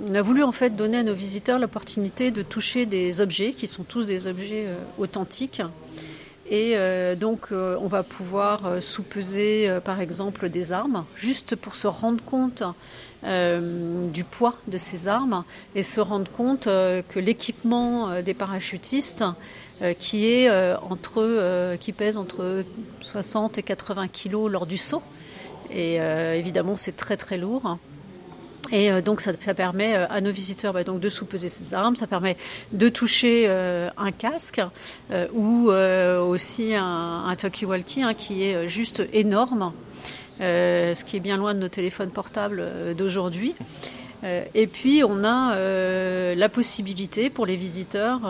On 0.09 0.15
a 0.15 0.21
voulu 0.21 0.41
en 0.43 0.53
fait 0.53 0.75
donner 0.75 0.99
à 0.99 1.03
nos 1.03 1.13
visiteurs 1.13 1.59
l'opportunité 1.59 2.31
de 2.31 2.41
toucher 2.41 2.85
des 2.85 3.19
objets 3.19 3.51
qui 3.51 3.67
sont 3.67 3.83
tous 3.83 4.05
des 4.05 4.25
objets 4.25 4.67
authentiques 4.97 5.61
et 6.49 6.73
euh, 6.75 7.15
donc, 7.15 7.47
euh, 7.51 7.77
on 7.81 7.87
va 7.87 8.03
pouvoir 8.03 8.65
euh, 8.65 8.79
sous-peser, 8.79 9.79
par 9.83 9.99
exemple, 9.99 10.49
des 10.49 10.71
armes, 10.71 11.05
juste 11.15 11.55
pour 11.55 11.75
se 11.75 11.87
rendre 11.87 12.23
compte 12.23 12.63
du 13.23 14.23
poids 14.23 14.53
de 14.67 14.77
ces 14.77 15.07
armes 15.07 15.43
et 15.75 15.81
se 15.83 15.99
rendre 15.99 16.31
compte 16.31 16.65
que 16.65 17.19
l'équipement 17.19 18.21
des 18.21 18.35
parachutistes, 18.35 19.25
qui 19.99 20.47
qui 21.79 21.93
pèse 21.93 22.15
entre 22.15 22.63
60 23.01 23.57
et 23.57 23.63
80 23.63 24.07
kilos 24.07 24.51
lors 24.51 24.67
du 24.67 24.77
saut, 24.77 25.01
et 25.71 25.95
évidemment, 25.95 26.77
c'est 26.77 26.95
très 26.95 27.17
très 27.17 27.37
lourd. 27.37 27.77
Et 28.71 28.91
euh, 28.91 29.01
donc 29.01 29.21
ça, 29.21 29.33
permet 29.33 29.95
euh, 29.95 30.07
à 30.09 30.21
nos 30.21 30.31
visiteurs 30.31 30.73
bah, 30.73 30.83
donc 30.83 30.99
de 30.99 31.09
sous-peser 31.09 31.49
ces 31.49 31.73
armes, 31.73 31.95
ça 31.95 32.07
permet 32.07 32.37
de 32.71 32.89
toucher 32.89 33.45
euh, 33.47 33.89
un 33.97 34.11
casque 34.11 34.61
ou 35.33 35.69
aussi 35.69 36.73
un, 36.75 37.23
un 37.25 37.35
talkie-walkie 37.35 38.03
hein, 38.03 38.13
qui 38.13 38.43
est 38.43 38.67
juste 38.67 39.03
énorme 39.13 39.71
ce 40.39 41.03
qui 41.03 41.17
est 41.17 41.19
bien 41.19 41.37
loin 41.37 41.53
de 41.53 41.59
nos 41.59 41.67
téléphones 41.67 42.11
portables 42.11 42.63
d'aujourd'hui. 42.95 43.55
Et 44.23 44.67
puis 44.67 45.03
on 45.03 45.23
a 45.23 45.55
la 46.35 46.49
possibilité 46.49 47.29
pour 47.29 47.45
les 47.45 47.55
visiteurs 47.55 48.21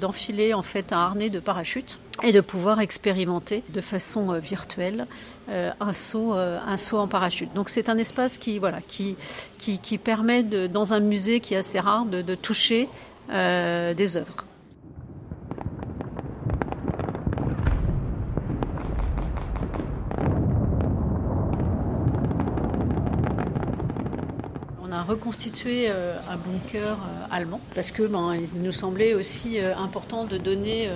d'enfiler 0.00 0.54
en 0.54 0.62
fait 0.62 0.92
un 0.92 0.98
harnais 0.98 1.30
de 1.30 1.40
parachute 1.40 1.98
et 2.22 2.32
de 2.32 2.40
pouvoir 2.40 2.80
expérimenter 2.80 3.64
de 3.70 3.80
façon 3.80 4.32
virtuelle 4.34 5.06
un 5.48 5.92
saut, 5.92 6.32
en 6.32 7.08
parachute. 7.08 7.52
Donc 7.54 7.70
c'est 7.70 7.88
un 7.88 7.98
espace 7.98 8.38
qui 8.38 8.58
voilà 8.58 8.78
qui 8.86 9.98
permet 9.98 10.42
de, 10.44 10.68
dans 10.68 10.94
un 10.94 11.00
musée 11.00 11.40
qui 11.40 11.54
est 11.54 11.58
assez 11.58 11.80
rare 11.80 12.04
de, 12.04 12.22
de 12.22 12.34
toucher 12.36 12.88
des 13.28 14.16
œuvres. 14.16 14.46
Reconstituer 25.14 25.86
euh, 25.88 26.16
un 26.28 26.36
bunker 26.36 26.98
euh, 26.98 27.26
allemand 27.30 27.60
parce 27.74 27.92
que 27.92 28.02
ben, 28.02 28.34
il 28.34 28.62
nous 28.62 28.72
semblait 28.72 29.14
aussi 29.14 29.58
euh, 29.58 29.76
important 29.76 30.24
de 30.24 30.36
donner 30.36 30.88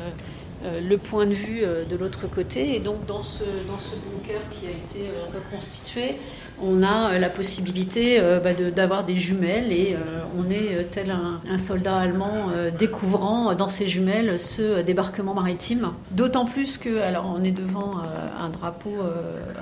le 0.64 0.96
point 0.98 1.26
de 1.26 1.34
vue 1.34 1.62
de 1.88 1.96
l'autre 1.96 2.26
côté. 2.26 2.74
Et 2.74 2.80
donc 2.80 3.06
dans 3.06 3.22
ce, 3.22 3.44
dans 3.44 3.78
ce 3.78 3.94
bunker 3.94 4.40
qui 4.50 4.66
a 4.66 4.70
été 4.70 5.08
reconstitué, 5.32 6.16
on 6.60 6.82
a 6.82 7.16
la 7.16 7.30
possibilité 7.30 8.20
bah, 8.42 8.54
d'avoir 8.54 9.04
des 9.04 9.14
jumelles 9.14 9.72
et 9.72 9.96
on 10.36 10.50
est 10.50 10.90
tel 10.90 11.12
un, 11.12 11.58
soldat 11.58 11.96
allemand 11.96 12.48
découvrant 12.76 13.54
dans 13.54 13.68
ses 13.68 13.86
jumelles 13.86 14.40
ce 14.40 14.82
débarquement 14.82 15.32
maritime. 15.32 15.92
D'autant 16.10 16.44
plus 16.44 16.76
que, 16.76 16.98
alors 16.98 17.32
on 17.38 17.44
est 17.44 17.52
devant 17.52 17.98
un 18.40 18.48
drapeau, 18.48 18.94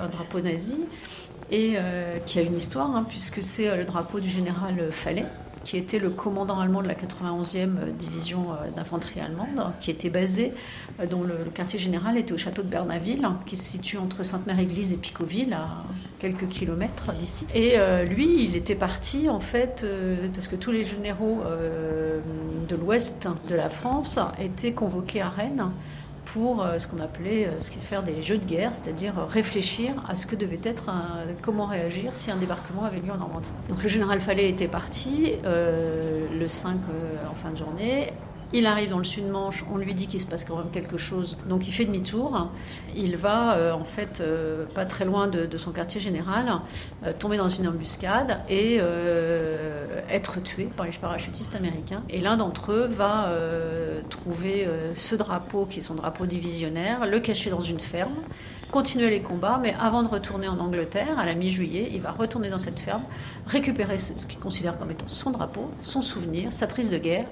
un 0.01 0.07
drapeau 0.07 0.39
nazi 0.41 0.79
et 1.51 1.73
euh, 1.75 2.17
qui 2.25 2.39
a 2.39 2.41
une 2.41 2.55
histoire, 2.55 2.95
hein, 2.95 3.05
puisque 3.07 3.41
c'est 3.41 3.69
euh, 3.69 3.77
le 3.77 3.85
drapeau 3.85 4.19
du 4.19 4.29
général 4.29 4.91
Fallet, 4.91 5.25
qui 5.63 5.77
était 5.77 5.99
le 5.99 6.09
commandant 6.09 6.59
allemand 6.59 6.81
de 6.81 6.87
la 6.87 6.93
91e 6.93 7.91
division 7.97 8.51
euh, 8.51 8.69
d'infanterie 8.75 9.21
allemande, 9.21 9.71
qui 9.79 9.91
était 9.91 10.09
basé, 10.09 10.53
dont 11.09 11.23
le, 11.23 11.35
quartier 11.53 11.79
général 11.79 12.17
était 12.17 12.33
au 12.33 12.37
château 12.37 12.63
de 12.63 12.67
Bernaville, 12.67 13.23
hein, 13.23 13.39
qui 13.45 13.55
se 13.55 13.63
situe 13.63 13.97
entre 13.97 14.23
Sainte-Mère-Église 14.23 14.91
et 14.91 14.97
Picoville, 14.97 15.53
à 15.53 15.83
quelques 16.19 16.47
kilomètres 16.47 17.13
d'ici. 17.13 17.45
Et 17.53 17.75
lui, 18.09 18.43
il 18.43 18.55
était 18.55 18.75
parti, 18.75 19.29
en 19.29 19.39
fait, 19.39 19.85
parce 20.33 20.47
que 20.47 20.55
tous 20.55 20.71
les 20.71 20.83
généraux 20.83 21.43
de 22.67 22.75
l'ouest 22.75 23.29
de 23.47 23.53
la 23.53 23.69
France 23.69 24.17
étaient 24.39 24.71
convoqués 24.71 25.21
à 25.21 25.29
Rennes 25.29 25.69
pour 26.33 26.61
euh, 26.61 26.77
ce 26.77 26.87
qu'on 26.87 26.99
appelait 26.99 27.47
euh, 27.47 27.59
faire 27.81 28.03
des 28.03 28.21
jeux 28.21 28.37
de 28.37 28.45
guerre, 28.45 28.75
c'est-à-dire 28.75 29.17
euh, 29.17 29.25
réfléchir 29.25 29.93
à 30.07 30.15
ce 30.15 30.25
que 30.27 30.35
devait 30.35 30.59
être, 30.63 30.89
comment 31.41 31.65
réagir 31.65 32.11
si 32.15 32.31
un 32.31 32.35
débarquement 32.35 32.83
avait 32.83 32.99
lieu 32.99 33.11
en 33.11 33.17
Normandie. 33.17 33.49
Donc 33.69 33.81
le 33.81 33.89
général 33.89 34.19
Fallet 34.21 34.49
était 34.49 34.67
parti 34.67 35.33
le 35.43 36.47
5 36.47 36.75
en 37.29 37.35
fin 37.35 37.51
de 37.51 37.57
journée. 37.57 38.13
Il 38.53 38.65
arrive 38.65 38.89
dans 38.89 38.97
le 38.97 39.03
sud-Manche, 39.03 39.65
on 39.69 39.77
lui 39.77 39.93
dit 39.93 40.07
qu'il 40.07 40.21
se 40.21 40.25
passe 40.25 40.45
quand 40.45 40.55
même 40.55 40.71
quelque 40.71 40.95
chose, 40.95 41.37
donc 41.49 41.67
il 41.67 41.73
fait 41.73 41.83
demi-tour. 41.83 42.49
Il 42.95 43.17
va, 43.17 43.55
euh, 43.55 43.73
en 43.73 43.83
fait, 43.83 44.21
euh, 44.21 44.65
pas 44.73 44.85
très 44.85 45.03
loin 45.03 45.27
de, 45.27 45.57
son 45.57 45.71
quartier 45.71 45.99
général, 45.99 46.53
euh, 47.05 47.11
tomber 47.11 47.35
dans 47.35 47.49
une 47.49 47.67
embuscade 47.67 48.39
et 48.49 48.79
être 50.09 50.41
tué 50.41 50.69
par 50.77 50.85
les 50.85 50.91
parachutistes 50.93 51.55
américains. 51.55 52.03
Et 52.09 52.21
l'un 52.21 52.37
d'entre 52.37 52.71
eux 52.71 52.85
va 52.85 53.29
trouver 54.09 54.67
ce 54.93 55.15
drapeau, 55.15 55.65
qui 55.65 55.79
est 55.79 55.83
son 55.83 55.95
drapeau 55.95 56.25
divisionnaire, 56.25 57.05
le 57.05 57.19
cacher 57.19 57.49
dans 57.49 57.61
une 57.61 57.79
ferme 57.79 58.15
continuer 58.71 59.09
les 59.09 59.21
combats, 59.21 59.59
mais 59.61 59.75
avant 59.79 60.03
de 60.03 60.07
retourner 60.07 60.47
en 60.47 60.59
Angleterre, 60.59 61.17
à 61.17 61.25
la 61.25 61.35
mi-juillet, 61.35 61.89
il 61.93 62.01
va 62.01 62.11
retourner 62.11 62.49
dans 62.49 62.57
cette 62.57 62.79
ferme, 62.79 63.03
récupérer 63.45 63.97
ce 63.97 64.25
qu'il 64.25 64.39
considère 64.39 64.77
comme 64.77 64.91
étant 64.91 65.07
son 65.07 65.31
drapeau, 65.31 65.71
son 65.81 66.01
souvenir, 66.01 66.51
sa 66.51 66.67
prise 66.67 66.89
de 66.89 66.97
guerre, 66.97 67.27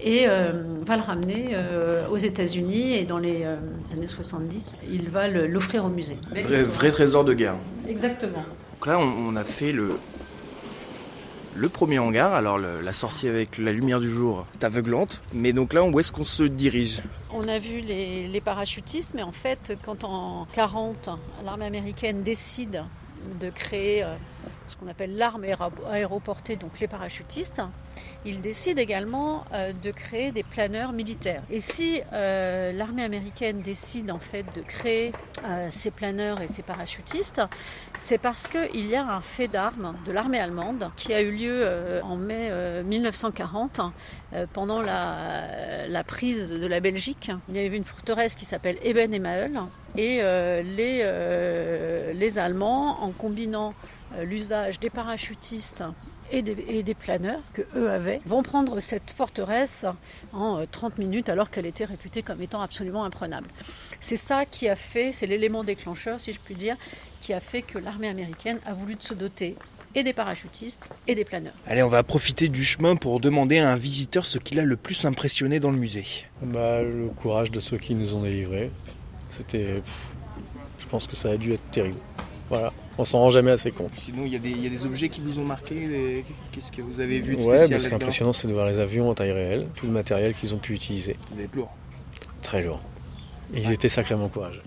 et 0.00 0.26
euh, 0.26 0.52
va 0.86 0.96
le 0.96 1.02
ramener 1.02 1.50
euh, 1.52 2.08
aux 2.08 2.16
États-Unis. 2.16 2.94
Et 2.94 3.04
dans 3.04 3.18
les 3.18 3.44
euh, 3.44 3.56
années 3.92 4.06
70, 4.06 4.78
il 4.90 5.08
va 5.08 5.28
l'offrir 5.28 5.84
au 5.84 5.88
musée. 5.88 6.18
Vrai, 6.30 6.62
vrai, 6.62 6.90
trésor 6.90 7.24
de 7.24 7.34
guerre. 7.34 7.56
Exactement. 7.88 8.44
Donc 8.74 8.86
là, 8.86 8.98
on, 8.98 9.36
a 9.36 9.44
fait 9.44 9.72
le, 9.72 9.98
le 11.54 11.68
premier 11.68 11.98
hangar. 11.98 12.34
Alors 12.34 12.58
la 12.58 12.92
sortie 12.92 13.28
avec 13.28 13.58
la 13.58 13.72
lumière 13.72 14.00
du 14.00 14.10
jour 14.10 14.46
est 14.54 14.64
aveuglante. 14.64 15.22
Mais 15.34 15.52
donc 15.52 15.72
là, 15.72 15.82
où 15.82 16.00
est-ce 16.00 16.12
qu'on 16.12 16.24
se 16.24 16.44
dirige? 16.44 17.02
On 17.32 17.46
a 17.46 17.58
vu 17.58 17.80
les, 17.80 18.26
les, 18.26 18.40
parachutistes, 18.40 19.12
mais 19.14 19.22
en 19.22 19.32
fait, 19.32 19.74
quand 19.84 20.04
en 20.04 20.46
40, 20.54 21.10
l'armée 21.44 21.66
américaine 21.66 22.22
décide 22.22 22.84
de 23.38 23.50
créer 23.50 24.04
ce 24.70 24.76
qu'on 24.76 24.88
appelle 24.88 25.16
l'arme 25.16 25.44
aéroportée, 25.90 26.56
donc 26.56 26.80
les 26.80 26.88
parachutistes, 26.88 27.62
il 28.24 28.40
décide 28.40 28.78
également 28.78 29.44
euh, 29.52 29.72
de 29.72 29.90
créer 29.90 30.30
des 30.30 30.42
planeurs 30.42 30.92
militaires. 30.92 31.42
Et 31.50 31.60
si 31.60 32.00
euh, 32.12 32.72
l'armée 32.72 33.04
américaine 33.04 33.60
décide 33.62 34.10
en 34.10 34.18
fait 34.18 34.44
de 34.54 34.62
créer 34.62 35.12
euh, 35.44 35.68
ces 35.70 35.90
planeurs 35.90 36.40
et 36.40 36.48
ces 36.48 36.62
parachutistes, 36.62 37.42
c'est 37.98 38.18
parce 38.18 38.46
qu'il 38.46 38.86
y 38.86 38.94
a 38.94 39.06
un 39.06 39.20
fait 39.20 39.48
d'armes 39.48 39.96
de 40.06 40.12
l'armée 40.12 40.38
allemande 40.38 40.90
qui 40.96 41.12
a 41.12 41.22
eu 41.22 41.30
lieu 41.30 42.00
en 42.02 42.16
mai 42.16 42.50
1940 42.84 43.80
pendant 44.52 44.80
la, 44.80 46.04
prise 46.06 46.50
de 46.50 46.66
la 46.66 46.80
Belgique. 46.80 47.30
Il 47.48 47.56
y 47.56 47.64
avait 47.64 47.76
une 47.76 47.84
forteresse 47.84 48.34
qui 48.36 48.44
s'appelle 48.44 48.78
Eben 48.82 49.12
Emael 49.12 49.60
et 49.96 50.22
les, 50.22 52.12
les 52.14 52.38
Allemands, 52.38 53.02
en 53.02 53.10
combinant 53.10 53.74
l'usage 54.22 54.80
des 54.80 54.90
parachutistes 54.90 55.84
et 56.32 56.42
des, 56.42 56.94
planeurs 56.94 57.40
que 57.52 57.62
eux 57.74 57.90
avaient 57.90 58.20
vont 58.24 58.42
prendre 58.42 58.80
cette 58.80 59.10
forteresse 59.10 59.84
en 60.32 60.64
30 60.70 60.92
euh, 60.92 61.02
minutes 61.02 61.28
alors 61.28 61.50
qu'elle 61.50 61.66
était 61.66 61.84
réputée 61.84 62.22
comme 62.22 62.40
étant 62.42 62.60
absolument 62.60 63.04
imprenable. 63.04 63.48
C'est 64.00 64.16
ça 64.16 64.46
qui 64.46 64.68
a 64.68 64.76
fait, 64.76 65.12
c'est 65.12 65.26
l'élément 65.26 65.64
déclencheur 65.64 66.20
si 66.20 66.32
je 66.32 66.40
puis 66.40 66.54
dire, 66.54 66.76
qui 67.20 67.32
a 67.32 67.40
fait 67.40 67.62
que 67.62 67.78
l'armée 67.78 68.08
américaine 68.08 68.58
a 68.64 68.74
voulu 68.74 68.96
se 69.00 69.14
doter 69.14 69.56
et 69.94 70.04
des 70.04 70.12
parachutistes 70.12 70.92
et 71.08 71.16
des 71.16 71.24
planeurs. 71.24 71.54
Allez, 71.66 71.82
on 71.82 71.88
va 71.88 72.02
profiter 72.04 72.48
du 72.48 72.64
chemin 72.64 72.94
pour 72.94 73.18
demander 73.18 73.58
à 73.58 73.70
un 73.70 73.76
visiteur 73.76 74.24
ce 74.24 74.38
qu'il 74.38 74.60
a 74.60 74.64
le 74.64 74.76
plus 74.76 75.04
impressionné 75.04 75.58
dans 75.58 75.70
le 75.70 75.78
musée. 75.78 76.04
Bah, 76.42 76.82
le 76.82 77.08
courage 77.08 77.50
de 77.50 77.58
ceux 77.58 77.78
qui 77.78 77.94
nous 77.94 78.14
ont 78.14 78.22
délivrés. 78.22 78.70
C'était. 79.28 79.82
Je 80.78 80.86
pense 80.86 81.06
que 81.06 81.16
ça 81.16 81.30
a 81.30 81.36
dû 81.36 81.52
être 81.52 81.70
terrible. 81.70 81.98
Voilà, 82.50 82.72
on 82.98 83.04
s'en 83.04 83.20
rend 83.20 83.30
jamais 83.30 83.52
assez 83.52 83.70
compte. 83.70 83.92
Sinon, 83.96 84.24
il 84.26 84.32
y, 84.32 84.36
a 84.36 84.68
des 84.68 84.84
objets 84.84 85.08
qui 85.08 85.20
vous 85.20 85.38
ont 85.38 85.44
marqué 85.44 86.24
Qu'est-ce 86.50 86.72
que 86.72 86.82
vous 86.82 86.98
avez 86.98 87.20
vu 87.20 87.36
de 87.36 87.42
ouais, 87.42 87.58
spécial 87.58 87.80
Ce 87.80 87.86
qui 87.86 87.92
est 87.92 87.96
impressionnant, 87.96 88.32
c'est 88.32 88.48
de 88.48 88.52
voir 88.52 88.66
les 88.66 88.80
avions 88.80 89.08
en 89.08 89.14
taille 89.14 89.30
réelle, 89.30 89.68
tout 89.76 89.86
le 89.86 89.92
matériel 89.92 90.34
qu'ils 90.34 90.52
ont 90.52 90.58
pu 90.58 90.74
utiliser. 90.74 91.16
Ça 91.28 91.34
devait 91.34 91.44
être 91.44 91.54
lourd. 91.54 91.70
Très 92.42 92.62
lourd. 92.62 92.80
ils 93.54 93.70
étaient 93.70 93.88
sacrément 93.88 94.28
courageux. 94.28 94.62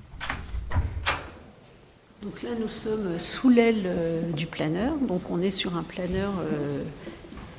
Donc 2.21 2.41
là, 2.41 2.51
nous 2.57 2.69
sommes 2.69 3.19
sous 3.19 3.49
l'aile 3.49 3.83
euh, 3.85 4.31
du 4.31 4.47
planeur. 4.47 4.95
Donc 4.95 5.29
on 5.29 5.41
est 5.41 5.51
sur 5.51 5.75
un 5.75 5.83
planeur 5.83 6.31
euh, 6.39 6.81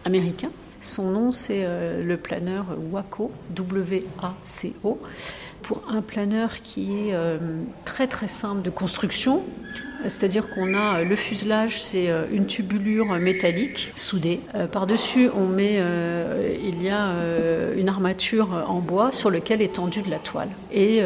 américain. 0.06 0.50
Son 0.80 1.10
nom, 1.10 1.32
c'est 1.32 1.64
euh, 1.64 2.02
le 2.02 2.16
planeur 2.16 2.66
WACO, 2.90 3.30
W-A-C-O 3.50 5.00
pour 5.64 5.82
un 5.88 6.02
planeur 6.02 6.60
qui 6.60 6.92
est 6.92 7.14
euh, 7.14 7.38
très 7.84 8.06
très 8.06 8.28
simple 8.28 8.62
de 8.62 8.70
construction. 8.70 9.42
C'est-à-dire 10.02 10.50
qu'on 10.50 10.74
a 10.74 11.00
euh, 11.00 11.04
le 11.04 11.16
fuselage, 11.16 11.82
c'est 11.82 12.10
euh, 12.10 12.26
une 12.30 12.46
tubulure 12.46 13.06
métallique 13.14 13.90
soudée. 13.96 14.40
Par-dessus, 14.70 15.30
on 15.34 15.46
met, 15.46 15.80
il 16.62 16.82
y 16.82 16.90
a 16.90 17.14
une 17.76 17.88
armature 17.88 18.64
en 18.68 18.80
bois 18.80 19.10
sur 19.12 19.30
laquelle 19.30 19.62
est 19.62 19.74
tendue 19.74 20.02
de 20.02 20.10
la 20.10 20.18
toile. 20.18 20.50
Et 20.70 21.00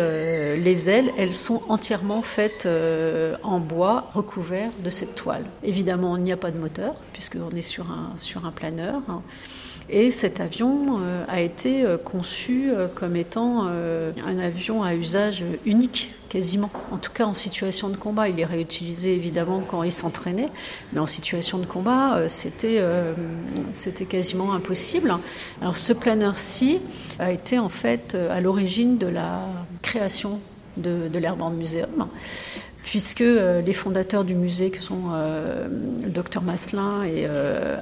les 0.57 0.91
ailes, 0.91 1.13
elles 1.17 1.35
sont 1.35 1.63
entièrement 1.69 2.23
faites 2.23 2.69
en 3.43 3.61
bois 3.61 4.11
recouvert 4.15 4.71
de 4.83 4.91
cette 4.91 5.15
toile. 5.15 5.45
Évidemment, 5.63 6.17
il 6.17 6.25
n'y 6.25 6.33
a 6.33 6.37
pas 6.37 6.51
de 6.51 6.59
moteur 6.59 6.95
puisqu'on 7.13 7.51
est 7.51 7.63
sur 7.63 7.91
un, 7.91 8.15
sur 8.21 8.45
un 8.45 8.53
planeur. 8.53 9.01
Et 9.91 10.11
cet 10.11 10.41
avion 10.41 11.01
euh, 11.01 11.25
a 11.29 11.41
été 11.41 11.83
euh, 11.83 11.97
conçu 11.97 12.71
euh, 12.71 12.89
comme 12.95 13.17
étant 13.17 13.67
un 13.69 14.39
avion 14.39 14.83
à 14.83 14.95
usage 14.95 15.45
unique, 15.65 16.13
quasiment. 16.29 16.71
En 16.93 16.99
tout 16.99 17.13
cas, 17.13 17.25
en 17.25 17.35
situation 17.35 17.89
de 17.89 17.97
combat. 17.97 18.29
Il 18.29 18.39
est 18.39 18.45
réutilisé 18.45 19.15
évidemment 19.15 19.63
quand 19.67 19.83
il 19.83 19.93
s'entraînait, 19.93 20.49
mais 20.93 21.01
en 21.01 21.07
situation 21.07 21.59
de 21.59 21.67
combat, 21.67 22.29
c'était 22.29 22.81
quasiment 24.09 24.53
impossible. 24.53 25.15
Alors, 25.61 25.77
ce 25.77 25.93
planeur-ci 25.93 26.81
a 27.19 27.33
été 27.33 27.59
en 27.59 27.69
fait 27.69 28.15
à 28.15 28.41
l'origine 28.41 28.99
de 28.99 29.07
la 29.07 29.47
création 29.83 30.41
de, 30.77 31.09
de 31.09 31.57
Museum 31.57 32.09
puisque 32.89 33.21
les 33.21 33.73
fondateurs 33.75 34.25
du 34.25 34.35
musée, 34.35 34.71
que 34.71 34.81
sont 34.81 35.11
le 36.03 36.09
docteur 36.09 36.43
Masselin 36.43 37.05
et 37.05 37.27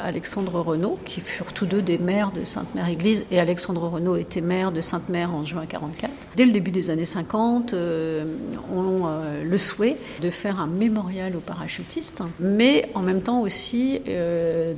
Alexandre 0.00 0.58
Renaud, 0.58 0.98
qui 1.04 1.20
furent 1.20 1.52
tous 1.52 1.66
deux 1.66 1.80
des 1.80 1.96
maires 1.96 2.32
de 2.32 2.44
Sainte-Mère-Église, 2.44 3.24
et 3.30 3.38
Alexandre 3.38 3.86
Renaud 3.88 4.16
était 4.16 4.40
maire 4.40 4.72
de 4.72 4.80
Sainte-Mère 4.80 5.32
en 5.32 5.44
juin 5.44 5.64
44. 5.64 6.10
Dès 6.34 6.44
le 6.44 6.50
début 6.50 6.72
des 6.72 6.90
années 6.90 7.04
50, 7.04 7.72
ont 7.72 9.06
le 9.44 9.58
souhait 9.58 9.96
de 10.22 10.30
faire 10.30 10.58
un 10.58 10.66
mémorial 10.66 11.36
aux 11.36 11.40
parachutistes, 11.40 12.24
mais 12.40 12.90
en 12.94 13.02
même 13.02 13.20
temps 13.22 13.42
aussi 13.42 14.00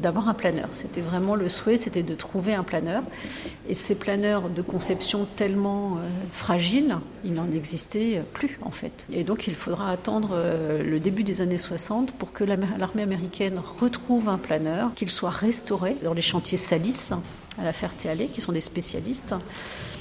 d'avoir 0.03 0.29
un 0.29 0.35
planeur. 0.35 0.69
C'était 0.75 1.01
vraiment 1.01 1.37
le 1.37 1.49
souhait, 1.49 1.79
c'était 1.79 2.03
de 2.03 2.15
trouver 2.15 2.53
un 2.53 2.65
planeur. 2.65 3.03
Et 3.67 3.73
ces 3.73 3.95
planeurs 3.95 4.51
de 4.51 4.61
conception 4.61 5.27
tellement 5.37 5.97
fragiles, 6.33 6.97
il 7.25 7.33
n'en 7.33 7.51
existait 7.51 8.23
plus 8.35 8.59
en 8.61 8.71
fait. 8.71 9.09
Et 9.11 9.25
donc 9.25 9.47
il 9.47 9.55
faudra 9.55 9.91
attendre 9.91 10.18
euh, 10.33 10.83
le 10.83 11.01
début 11.01 11.25
des 11.25 11.41
années 11.41 11.59
60 11.59 12.13
pour 12.13 12.33
que 12.33 12.45
l'armée 12.45 13.03
américaine 13.03 13.61
retrouve 13.81 14.29
un 14.29 14.39
planeur, 14.39 14.93
qu'il 14.95 15.11
soit 15.11 15.31
restauré 15.31 15.97
dans 16.03 16.15
les 16.15 16.23
chantiers 16.23 16.59
Salis 16.59 17.11
à 17.59 17.65
la 17.65 17.73
Ferté-Alais, 17.73 18.29
qui 18.33 18.41
sont 18.41 18.53
des 18.53 18.61
spécialistes. 18.61 19.35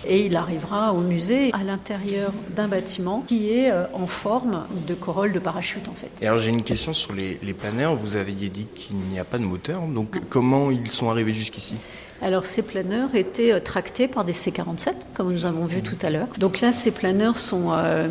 Et 0.06 0.26
il 0.26 0.36
arrivera 0.36 0.94
au 0.94 1.00
musée 1.00 1.52
à 1.54 1.64
l'intérieur 1.64 2.32
d'un 2.56 2.68
bâtiment 2.68 3.24
qui 3.26 3.50
est 3.50 3.72
euh, 3.72 3.86
en 3.94 4.06
forme 4.08 4.68
de 4.88 4.94
corolle 4.94 5.34
de 5.34 5.40
parachute 5.40 5.88
en 5.88 5.94
fait. 5.94 6.12
Et 6.22 6.28
alors 6.28 6.38
j'ai 6.38 6.52
une 6.52 6.64
question 6.64 6.94
sur 6.94 7.14
les, 7.14 7.40
les 7.42 7.54
planeurs. 7.54 7.96
Vous 7.96 8.16
aviez 8.16 8.50
dit 8.50 8.68
qu'il 8.76 8.98
n'y 8.98 9.20
a 9.20 9.26
pas 9.26 9.40
de 9.40 9.44
moteur, 9.44 9.82
donc 9.88 10.20
comment 10.30 10.70
ils 10.70 10.92
sont 10.92 11.10
arrivés 11.10 11.34
jusqu'ici? 11.34 11.76
Alors 12.22 12.46
ces 12.46 12.62
planeurs 12.62 13.16
étaient 13.16 13.54
euh, 13.54 13.60
tractés 13.60 14.08
par 14.08 14.26
des 14.26 14.34
C-47, 14.34 14.94
comme 15.14 15.32
nous 15.32 15.46
avons 15.46 15.66
vu 15.66 15.82
tout 15.82 15.98
à 16.02 16.10
l'heure. 16.10 16.28
Donc 16.38 16.62
là, 16.62 16.72
ces 16.72 16.92
planeurs 16.92 17.38
sont 17.38 17.72
euh, 17.72 18.08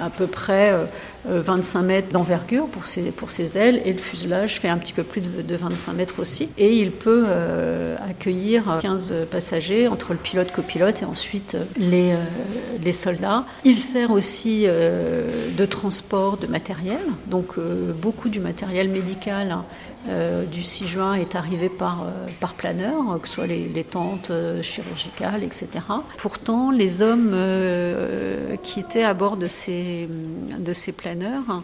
à 0.00 0.10
peu 0.10 0.26
près 0.26 0.72
25 1.26 1.82
mètres 1.82 2.08
d'envergure 2.08 2.66
pour 2.66 2.86
ses, 2.86 3.10
pour 3.10 3.28
ailes 3.56 3.82
et 3.84 3.92
le 3.92 3.98
fuselage 3.98 4.60
fait 4.60 4.68
un 4.68 4.78
petit 4.78 4.92
peu 4.92 5.02
plus 5.02 5.20
de, 5.20 5.56
25 5.56 5.92
mètres 5.92 6.20
aussi. 6.20 6.48
Et 6.56 6.76
il 6.76 6.90
peut 6.90 7.26
accueillir 8.08 8.78
15 8.80 9.12
passagers 9.30 9.88
entre 9.88 10.12
le 10.12 10.18
pilote, 10.18 10.52
copilote 10.52 11.02
et 11.02 11.04
ensuite 11.04 11.54
euh, 11.54 11.64
les, 11.76 12.12
euh, 12.12 12.16
les 12.82 12.92
soldats. 12.92 13.44
Il 13.64 13.78
sert 13.78 14.10
aussi 14.10 14.64
euh, 14.66 15.50
de 15.56 15.66
transport 15.66 16.36
de 16.36 16.46
matériel, 16.46 17.00
donc 17.26 17.58
beaucoup 18.00 18.28
du 18.28 18.40
matériel 18.40 18.88
médical 18.88 19.58
hein, 20.08 20.44
du 20.50 20.62
6 20.62 20.86
juin 20.86 21.14
est 21.14 21.34
arrivé 21.34 21.68
par, 21.68 22.06
par 22.40 22.54
planeur, 22.54 23.20
que 23.20 23.28
ce 23.28 23.34
soit 23.34 23.46
les, 23.46 23.84
tentes 23.84 24.32
chirurgicales, 24.62 25.44
etc. 25.44 25.68
Pourtant, 26.16 26.70
les 26.70 27.02
hommes 27.02 27.34
qui 28.62 28.80
étaient 28.80 29.04
à 29.04 29.14
bord 29.14 29.36
de 29.36 29.48
ces, 29.48 30.08
planeurs 30.96 31.62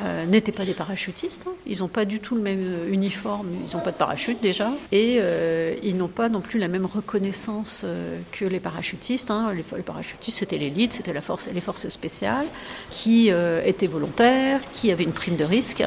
euh, 0.00 0.26
n'étaient 0.26 0.52
pas 0.52 0.64
des 0.64 0.74
parachutistes. 0.74 1.46
Ils 1.66 1.80
n'ont 1.80 1.88
pas 1.88 2.04
du 2.04 2.20
tout 2.20 2.34
le 2.34 2.40
même 2.40 2.64
euh, 2.64 2.92
uniforme, 2.92 3.48
ils 3.68 3.76
n'ont 3.76 3.82
pas 3.82 3.92
de 3.92 3.96
parachute 3.96 4.40
déjà, 4.40 4.72
et 4.90 5.18
euh, 5.20 5.74
ils 5.82 5.96
n'ont 5.96 6.08
pas 6.08 6.28
non 6.28 6.40
plus 6.40 6.58
la 6.58 6.68
même 6.68 6.86
reconnaissance 6.86 7.86
que 8.32 8.44
les 8.44 8.60
parachutistes. 8.60 9.30
Hein. 9.30 9.52
Les, 9.54 9.82
parachutistes, 9.82 10.38
c'était 10.38 10.58
l'élite, 10.58 10.94
c'était 10.94 11.12
la 11.12 11.20
force, 11.20 11.48
les 11.52 11.60
forces 11.60 11.88
spéciales, 11.88 12.46
qui 12.90 13.30
étaient 13.64 13.86
volontaires, 13.86 14.60
qui 14.72 14.90
avaient 14.90 15.04
une 15.04 15.12
prime 15.12 15.36
de 15.36 15.44
risque. 15.44 15.84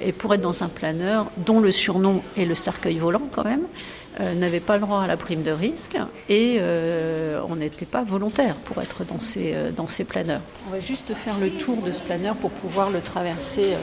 Et 0.00 0.12
pour 0.12 0.34
être 0.34 0.40
dans 0.40 0.62
un 0.62 0.68
planeur, 0.68 1.30
dont 1.38 1.60
le 1.60 1.72
surnom 1.72 2.22
est 2.36 2.44
le 2.44 2.54
cercueil 2.54 2.98
volant 2.98 3.22
quand 3.32 3.44
même, 3.44 3.66
euh, 4.20 4.34
n'avait 4.34 4.60
pas 4.60 4.76
le 4.76 4.80
droit 4.80 5.02
à 5.02 5.06
la 5.06 5.16
prime 5.16 5.42
de 5.42 5.50
risque 5.50 5.96
et 6.28 6.56
euh, 6.60 7.40
on 7.48 7.56
n'était 7.56 7.84
pas 7.86 8.02
volontaire 8.02 8.56
pour 8.56 8.80
être 8.80 9.04
dans 9.04 9.20
ces, 9.20 9.52
euh, 9.54 9.70
dans 9.70 9.88
ces 9.88 10.04
planeurs. 10.04 10.40
On 10.68 10.70
va 10.70 10.80
juste 10.80 11.12
faire 11.14 11.38
le 11.38 11.50
tour 11.50 11.76
de 11.82 11.92
ce 11.92 12.00
planeur 12.00 12.34
pour 12.36 12.50
pouvoir 12.50 12.90
le 12.90 13.00
traverser 13.00 13.74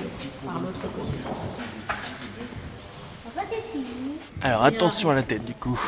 par 0.46 0.60
l'autre 0.60 0.82
côté. 0.82 1.18
Alors 4.42 4.64
attention 4.64 5.10
à 5.10 5.14
la 5.14 5.24
tête 5.24 5.46
du 5.46 5.54
coup. 5.54 5.80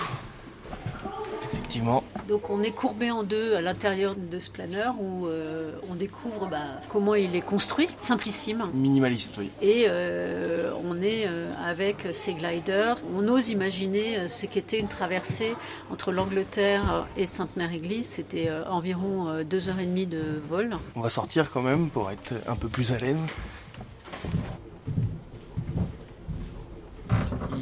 Effectivement. 1.75 2.03
Donc 2.27 2.49
on 2.49 2.63
est 2.63 2.71
courbé 2.71 3.11
en 3.11 3.23
deux 3.23 3.55
à 3.55 3.61
l'intérieur 3.61 4.15
de 4.15 4.39
ce 4.39 4.49
planeur 4.49 4.95
où 4.99 5.27
euh, 5.27 5.73
on 5.89 5.95
découvre 5.95 6.47
bah, 6.47 6.81
comment 6.87 7.15
il 7.15 7.35
est 7.35 7.41
construit, 7.41 7.89
simplissime. 7.99 8.69
Minimaliste, 8.73 9.37
oui. 9.37 9.49
Et 9.61 9.85
euh, 9.89 10.71
on 10.83 11.01
est 11.01 11.25
euh, 11.27 11.51
avec 11.65 12.07
ces 12.13 12.33
gliders. 12.33 12.97
On 13.15 13.27
ose 13.27 13.49
imaginer 13.49 14.27
ce 14.29 14.45
qu'était 14.45 14.79
une 14.79 14.87
traversée 14.87 15.53
entre 15.91 16.11
l'Angleterre 16.11 17.05
et 17.17 17.25
Sainte-Mère-Église. 17.25 18.07
C'était 18.07 18.49
environ 18.69 19.43
deux 19.43 19.69
heures 19.69 19.79
et 19.79 19.85
demie 19.85 20.07
de 20.07 20.41
vol. 20.49 20.77
On 20.95 21.01
va 21.01 21.09
sortir 21.09 21.51
quand 21.51 21.61
même 21.61 21.89
pour 21.89 22.09
être 22.09 22.33
un 22.47 22.55
peu 22.55 22.69
plus 22.69 22.93
à 22.93 22.97
l'aise. 22.97 23.19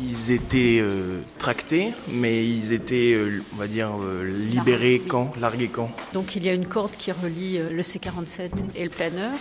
Ils 0.06 0.32
étaient 0.32 0.80
euh, 0.82 1.22
tractés, 1.40 1.94
mais 2.10 2.46
ils 2.46 2.74
étaient, 2.74 3.14
euh, 3.14 3.42
on 3.54 3.56
va 3.56 3.68
dire, 3.68 3.90
euh, 4.02 4.26
libérés 4.26 5.02
quand? 5.08 5.32
Largués 5.40 5.70
quand? 5.70 5.90
Donc 6.14 6.36
il 6.36 6.44
y 6.44 6.50
a 6.50 6.54
une 6.54 6.66
corde 6.66 6.92
qui 6.92 7.12
relie 7.12 7.60
le 7.72 7.82
C-47 7.82 8.52
et 8.76 8.84
le 8.84 8.90
planeur 8.90 9.32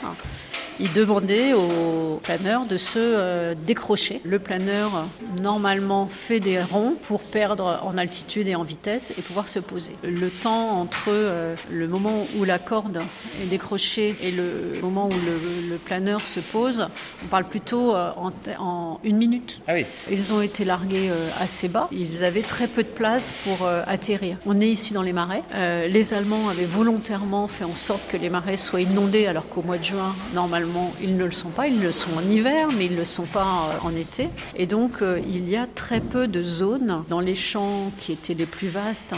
il 0.80 0.92
demandait 0.92 1.52
au 1.52 2.20
planeur 2.22 2.66
de 2.66 2.76
se 2.76 2.98
euh, 2.98 3.54
décrocher. 3.54 4.20
Le 4.24 4.38
planeur, 4.38 5.06
normalement, 5.40 6.06
fait 6.06 6.40
des 6.40 6.60
ronds 6.60 6.94
pour 7.02 7.20
perdre 7.22 7.80
en 7.82 7.98
altitude 7.98 8.48
et 8.48 8.54
en 8.54 8.62
vitesse 8.62 9.12
et 9.18 9.22
pouvoir 9.22 9.48
se 9.48 9.58
poser. 9.58 9.96
Le 10.02 10.28
temps 10.28 10.80
entre 10.80 11.08
euh, 11.08 11.54
le 11.70 11.88
moment 11.88 12.26
où 12.38 12.44
la 12.44 12.58
corde 12.58 13.00
est 13.42 13.46
décrochée 13.46 14.14
et 14.22 14.30
le 14.30 14.80
moment 14.80 15.08
où 15.08 15.12
le, 15.12 15.76
planeur 15.76 16.20
se 16.20 16.40
pose, 16.40 16.86
on 17.24 17.26
parle 17.26 17.44
plutôt 17.44 17.94
euh, 17.94 18.10
en, 18.58 19.00
une 19.04 19.16
minute. 19.16 19.60
Ah 19.66 19.74
oui. 19.74 19.84
Ils 20.10 20.32
ont 20.32 20.40
été 20.40 20.64
largués 20.64 21.10
assez 21.40 21.68
bas. 21.68 21.88
Ils 21.92 22.24
avaient 22.24 22.42
très 22.42 22.66
peu 22.66 22.82
de 22.82 22.88
place 22.88 23.32
pour 23.44 23.66
atterrir. 23.66 24.36
On 24.46 24.60
est 24.60 24.68
ici 24.68 24.92
dans 24.92 25.02
les 25.02 25.12
marais. 25.12 25.42
les 25.88 26.14
Allemands 26.14 26.48
avaient 26.48 26.66
volontairement 26.66 27.48
fait 27.48 27.64
en 27.64 27.74
sorte 27.74 28.02
que 28.10 28.16
les 28.16 28.30
marais 28.30 28.56
soient 28.56 28.80
inondés 28.80 29.26
alors 29.26 29.48
qu'au 29.48 29.62
mois 29.62 29.78
de 29.78 29.84
juin, 29.84 30.14
normalement, 30.34 30.61
ils 31.00 31.16
ne 31.16 31.24
le 31.24 31.30
sont 31.30 31.50
pas. 31.50 31.66
Ils 31.66 31.80
le 31.80 31.92
sont 31.92 32.10
en 32.16 32.30
hiver, 32.30 32.68
mais 32.76 32.86
ils 32.86 32.92
ne 32.92 32.98
le 32.98 33.04
sont 33.04 33.24
pas 33.24 33.42
euh, 33.42 33.86
en 33.86 33.94
été. 33.94 34.28
Et 34.56 34.66
donc, 34.66 35.02
euh, 35.02 35.20
il 35.26 35.48
y 35.48 35.56
a 35.56 35.66
très 35.66 36.00
peu 36.00 36.28
de 36.28 36.42
zones 36.42 37.04
dans 37.08 37.20
les 37.20 37.34
champs 37.34 37.90
qui 37.98 38.12
étaient 38.12 38.34
les 38.34 38.46
plus 38.46 38.68
vastes. 38.68 39.14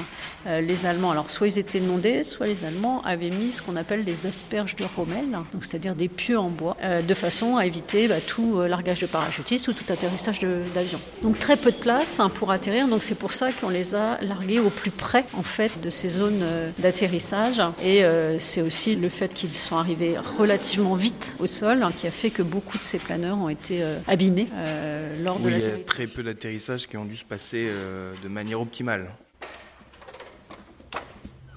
Euh, 0.46 0.60
les 0.60 0.84
Allemands, 0.86 1.10
alors 1.10 1.30
soit 1.30 1.48
ils 1.48 1.58
étaient 1.58 1.78
inondés, 1.78 2.22
soit 2.22 2.46
les 2.46 2.64
Allemands 2.64 3.02
avaient 3.04 3.30
mis 3.30 3.52
ce 3.52 3.62
qu'on 3.62 3.76
appelle 3.76 4.04
des 4.04 4.26
asperges 4.26 4.76
de 4.76 4.84
Rommel, 4.96 5.24
donc 5.52 5.64
c'est-à-dire 5.64 5.94
des 5.94 6.08
pieux 6.08 6.38
en 6.38 6.50
bois, 6.50 6.76
de 6.82 7.14
façon 7.14 7.56
à 7.56 7.64
éviter 7.64 8.08
bah, 8.08 8.20
tout 8.20 8.60
largage 8.60 9.00
de 9.00 9.06
parachutistes 9.06 9.68
ou 9.68 9.72
tout 9.72 9.90
atterrissage 9.90 10.40
d'avion. 10.74 11.00
Donc 11.22 11.38
très 11.38 11.56
peu 11.56 11.70
de 11.70 11.76
place 11.76 12.20
hein, 12.20 12.28
pour 12.28 12.50
atterrir. 12.50 12.88
Donc 12.88 13.02
c'est 13.02 13.14
pour 13.14 13.32
ça 13.32 13.52
qu'on 13.52 13.70
les 13.70 13.94
a 13.94 14.18
largués 14.20 14.60
au 14.60 14.68
plus 14.68 14.90
près 14.90 15.24
en 15.32 15.42
fait 15.42 15.80
de 15.80 15.88
ces 15.88 16.10
zones 16.10 16.44
d'atterrissage. 16.78 17.62
Et 17.82 18.04
c'est 18.38 18.60
aussi 18.60 18.96
le 18.96 19.08
fait 19.08 19.32
qu'ils 19.32 19.54
sont 19.54 19.76
arrivés 19.76 20.16
relativement 20.38 20.94
vite 20.94 21.33
au 21.40 21.46
sol 21.46 21.82
hein, 21.82 21.90
qui 21.96 22.06
a 22.06 22.10
fait 22.10 22.30
que 22.30 22.42
beaucoup 22.42 22.78
de 22.78 22.84
ces 22.84 22.98
planeurs 22.98 23.38
ont 23.38 23.48
été 23.48 23.82
euh, 23.82 23.98
abîmés 24.06 24.48
euh, 24.54 25.22
lors 25.22 25.38
de 25.38 25.48
l'atterrissage. 25.48 25.74
Il 25.76 25.82
y 25.82 25.82
a 25.82 25.84
très 25.84 26.06
peu 26.06 26.22
d'atterrissages 26.22 26.86
qui 26.86 26.96
ont 26.96 27.04
dû 27.04 27.16
se 27.16 27.24
passer 27.24 27.66
euh, 27.68 28.12
de 28.22 28.28
manière 28.28 28.60
optimale. 28.60 29.10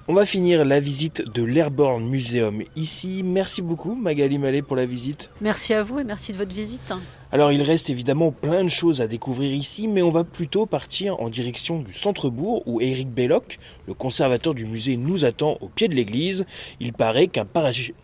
On 0.10 0.14
va 0.14 0.26
finir 0.26 0.64
la 0.64 0.80
visite 0.80 1.22
de 1.34 1.44
l'Airborne 1.44 2.08
Museum 2.08 2.64
ici. 2.78 3.24
Merci 3.26 3.62
beaucoup 3.62 3.94
Magali 3.94 4.38
Mallet 4.38 4.62
pour 4.62 4.78
la 4.78 4.86
visite. 4.86 5.30
Merci 5.42 5.74
à 5.74 5.84
vous 5.84 6.00
et 6.00 6.06
merci 6.06 6.32
de 6.32 6.38
votre 6.38 6.56
visite. 6.56 6.94
Alors 7.30 7.52
il 7.52 7.62
reste 7.62 7.90
évidemment 7.90 8.32
plein 8.32 8.64
de 8.64 8.70
choses 8.70 9.02
à 9.02 9.08
découvrir 9.08 9.54
ici, 9.54 9.90
mais 9.90 10.02
on 10.02 10.10
va 10.10 10.24
plutôt 10.24 10.66
partir 10.66 11.20
en 11.20 11.28
direction 11.30 11.80
du 11.82 11.92
centre-bourg 11.92 12.64
où 12.66 12.80
Éric 12.80 13.10
Belloc, 13.10 13.58
le 13.86 13.94
conservateur 13.94 14.54
du 14.54 14.66
musée, 14.66 14.96
nous 14.96 15.26
attend 15.26 15.58
au 15.60 15.68
pied 15.68 15.90
de 15.90 15.94
l'église. 15.94 16.46
Il 16.80 16.94
paraît 16.94 17.28
qu'un 17.28 17.44
parachute 17.44 17.96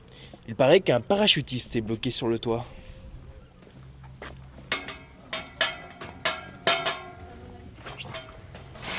il 0.47 0.55
paraît 0.55 0.81
qu'un 0.81 1.01
parachutiste 1.01 1.75
est 1.75 1.81
bloqué 1.81 2.09
sur 2.09 2.27
le 2.27 2.39
toit. 2.39 2.65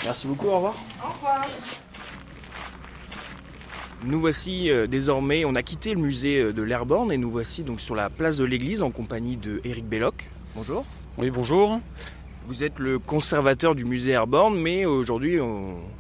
Merci 0.05 0.27
beaucoup, 0.27 0.49
au 0.49 0.57
revoir. 0.57 0.75
Au 1.03 1.13
revoir. 1.13 1.47
Nous 4.05 4.21
voici 4.21 4.71
euh, 4.71 4.87
désormais, 4.87 5.47
on 5.47 5.55
a 5.55 5.63
quitté 5.63 5.95
le 5.95 6.01
musée 6.01 6.39
euh, 6.39 6.53
de 6.53 6.61
l'Airborne 6.61 7.11
et 7.11 7.17
nous 7.17 7.31
voici 7.31 7.63
donc 7.63 7.81
sur 7.81 7.95
la 7.95 8.11
place 8.11 8.37
de 8.37 8.45
l'église 8.45 8.83
en 8.83 8.91
compagnie 8.91 9.39
de 9.39 9.63
Eric 9.65 9.87
Belloc. 9.87 10.29
Bonjour. 10.55 10.85
Oui, 11.17 11.31
bonjour. 11.31 11.81
Vous 12.47 12.63
êtes 12.63 12.79
le 12.79 12.99
conservateur 12.99 13.75
du 13.75 13.87
musée 13.87 14.13
Airborne, 14.13 14.61
mais 14.61 14.85
aujourd'hui, 14.85 15.39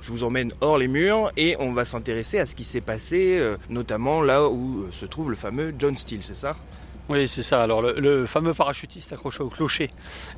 je 0.02 0.12
vous 0.12 0.24
emmène 0.24 0.52
hors 0.60 0.76
les 0.76 0.88
murs 0.88 1.32
et 1.38 1.56
on 1.58 1.72
va 1.72 1.86
s'intéresser 1.86 2.38
à 2.38 2.44
ce 2.44 2.54
qui 2.54 2.64
s'est 2.64 2.82
passé, 2.82 3.38
euh, 3.38 3.56
notamment 3.70 4.20
là 4.20 4.46
où 4.50 4.82
euh, 4.82 4.88
se 4.92 5.06
trouve 5.06 5.30
le 5.30 5.36
fameux 5.36 5.74
John 5.78 5.96
Steele, 5.96 6.22
c'est 6.22 6.36
ça? 6.36 6.54
Oui, 7.10 7.28
c'est 7.28 7.42
ça. 7.42 7.62
Alors 7.62 7.82
le, 7.82 8.24
fameux 8.24 8.54
parachutiste 8.54 9.12
accroché 9.12 9.42
au 9.42 9.50
clocher 9.50 9.90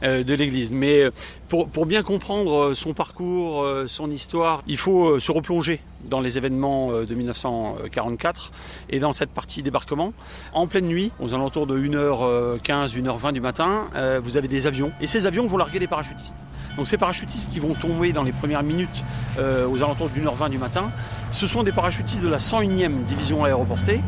euh, 0.03 0.25
de 0.25 0.35
l'église. 0.35 0.75
Mais 0.75 1.01
euh, 1.01 1.11
pour, 1.49 1.87
bien 1.87 2.03
comprendre 2.03 2.57
euh, 2.57 2.75
son 2.75 2.93
parcours, 2.93 3.65
son 3.87 4.11
histoire, 4.11 4.65
il 4.67 4.77
faut 4.77 5.21
se 5.21 5.31
replonger 5.31 5.81
dans 6.05 6.21
les 6.21 6.39
événements 6.39 6.91
de 6.91 7.15
1944 7.15 8.53
et 8.91 8.99
dans 8.99 9.13
cette 9.13 9.31
partie 9.31 9.63
débarquement. 9.63 10.13
En 10.53 10.67
pleine 10.67 10.87
nuit, 10.87 11.13
aux 11.21 11.35
alentours 11.35 11.67
de 11.67 11.79
1h15, 11.79 12.97
1h20 12.97 13.33
du 13.33 13.41
matin, 13.41 13.89
vous 14.23 14.37
avez 14.37 14.47
des 14.47 14.69
avions. 14.69 14.93
Et 15.01 15.09
ces 15.09 15.27
avions 15.27 15.47
vont 15.47 15.57
larguer 15.57 15.81
des 15.81 15.89
parachutistes. 15.89 16.37
Donc 16.77 16.87
ces 16.87 16.97
parachutistes 16.97 17.51
qui 17.51 17.59
vont 17.59 17.75
tomber 17.75 18.13
dans 18.13 18.23
les 18.23 18.31
premières 18.31 18.63
minutes 18.63 19.05
aux 19.39 19.83
alentours 19.83 20.11
de 20.11 20.21
1h20 20.21 20.51
du 20.51 20.59
matin, 20.59 20.93
ce 21.33 21.49
sont 21.49 21.65
des 21.65 21.73
parachutistes 21.73 22.23
de 22.23 22.29
la 22.29 22.39
101e 22.39 23.03
division 23.05 23.45
aéroportée. 23.45 24.01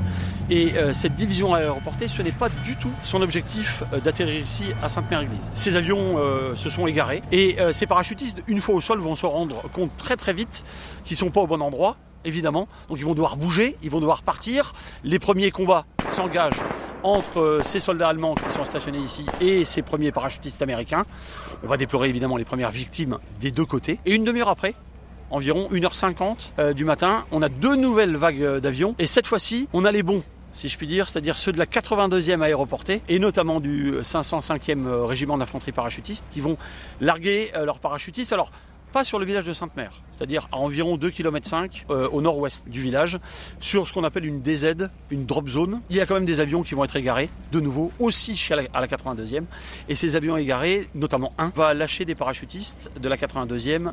Et 0.50 0.74
cette 0.92 1.14
division 1.14 1.54
aéroportée, 1.54 2.06
ce 2.06 2.22
n'est 2.22 2.30
pas 2.30 2.47
du 2.64 2.76
tout 2.76 2.90
son 3.02 3.22
objectif 3.22 3.82
euh, 3.92 4.00
d'atterrir 4.00 4.40
ici 4.40 4.64
à 4.82 4.88
Sainte-Mère-Église. 4.88 5.50
Ces 5.52 5.76
avions 5.76 6.18
euh, 6.18 6.54
se 6.56 6.70
sont 6.70 6.86
égarés 6.86 7.22
et 7.32 7.60
euh, 7.60 7.72
ces 7.72 7.86
parachutistes, 7.86 8.42
une 8.46 8.60
fois 8.60 8.74
au 8.74 8.80
sol, 8.80 8.98
vont 9.00 9.14
se 9.14 9.26
rendre 9.26 9.62
compte 9.72 9.96
très 9.96 10.16
très 10.16 10.32
vite 10.32 10.64
qu'ils 11.04 11.16
sont 11.16 11.30
pas 11.30 11.40
au 11.40 11.46
bon 11.46 11.60
endroit 11.62 11.96
évidemment. 12.24 12.68
Donc 12.88 12.98
ils 12.98 13.04
vont 13.04 13.14
devoir 13.14 13.36
bouger, 13.36 13.76
ils 13.82 13.90
vont 13.90 14.00
devoir 14.00 14.22
partir. 14.22 14.72
Les 15.04 15.18
premiers 15.18 15.50
combats 15.50 15.86
s'engagent 16.08 16.62
entre 17.02 17.60
ces 17.62 17.80
soldats 17.80 18.08
allemands 18.08 18.34
qui 18.34 18.50
sont 18.50 18.64
stationnés 18.64 18.98
ici 18.98 19.24
et 19.40 19.64
ces 19.64 19.82
premiers 19.82 20.12
parachutistes 20.12 20.60
américains. 20.60 21.06
On 21.62 21.68
va 21.68 21.76
déplorer 21.76 22.08
évidemment 22.08 22.36
les 22.36 22.44
premières 22.44 22.72
victimes 22.72 23.18
des 23.40 23.50
deux 23.50 23.64
côtés. 23.64 24.00
Et 24.04 24.14
une 24.14 24.24
demi-heure 24.24 24.48
après, 24.48 24.74
environ 25.30 25.68
1h50 25.70 26.72
du 26.72 26.84
matin, 26.84 27.24
on 27.30 27.40
a 27.40 27.48
deux 27.48 27.76
nouvelles 27.76 28.16
vagues 28.16 28.58
d'avions 28.58 28.94
et 28.98 29.06
cette 29.06 29.26
fois-ci, 29.26 29.68
on 29.72 29.84
a 29.84 29.92
les 29.92 30.02
bons 30.02 30.24
si 30.58 30.68
je 30.68 30.76
puis 30.76 30.88
dire, 30.88 31.08
c'est-à-dire 31.08 31.36
ceux 31.36 31.52
de 31.52 31.58
la 31.58 31.66
82e 31.66 32.42
aéroportée 32.42 33.00
et 33.08 33.20
notamment 33.20 33.60
du 33.60 33.92
505e 34.00 34.86
euh, 34.86 35.04
régiment 35.04 35.38
d'infanterie 35.38 35.70
parachutiste 35.70 36.24
qui 36.32 36.40
vont 36.40 36.56
larguer 37.00 37.52
euh, 37.54 37.64
leurs 37.64 37.78
parachutistes. 37.78 38.32
Alors, 38.32 38.50
pas 38.92 39.04
sur 39.04 39.20
le 39.20 39.26
village 39.26 39.44
de 39.44 39.52
Sainte-Mère, 39.52 39.92
c'est-à-dire 40.10 40.48
à 40.50 40.56
environ 40.56 40.96
2 40.96 41.10
km 41.10 41.50
au 42.10 42.22
nord-ouest 42.22 42.68
du 42.68 42.80
village, 42.80 43.18
sur 43.60 43.86
ce 43.86 43.92
qu'on 43.92 44.02
appelle 44.02 44.24
une 44.24 44.40
DZ, 44.40 44.88
une 45.10 45.26
drop 45.26 45.46
zone. 45.48 45.82
Il 45.90 45.96
y 45.96 46.00
a 46.00 46.06
quand 46.06 46.14
même 46.14 46.24
des 46.24 46.40
avions 46.40 46.62
qui 46.62 46.74
vont 46.74 46.84
être 46.84 46.96
égarés, 46.96 47.28
de 47.52 47.60
nouveau, 47.60 47.92
aussi 47.98 48.42
à 48.50 48.80
la 48.80 48.86
82e. 48.86 49.44
Et 49.90 49.94
ces 49.94 50.16
avions 50.16 50.38
égarés, 50.38 50.88
notamment 50.94 51.34
un, 51.36 51.50
va 51.54 51.74
lâcher 51.74 52.06
des 52.06 52.14
parachutistes 52.14 52.90
de 52.98 53.08
la 53.10 53.16
82e 53.16 53.92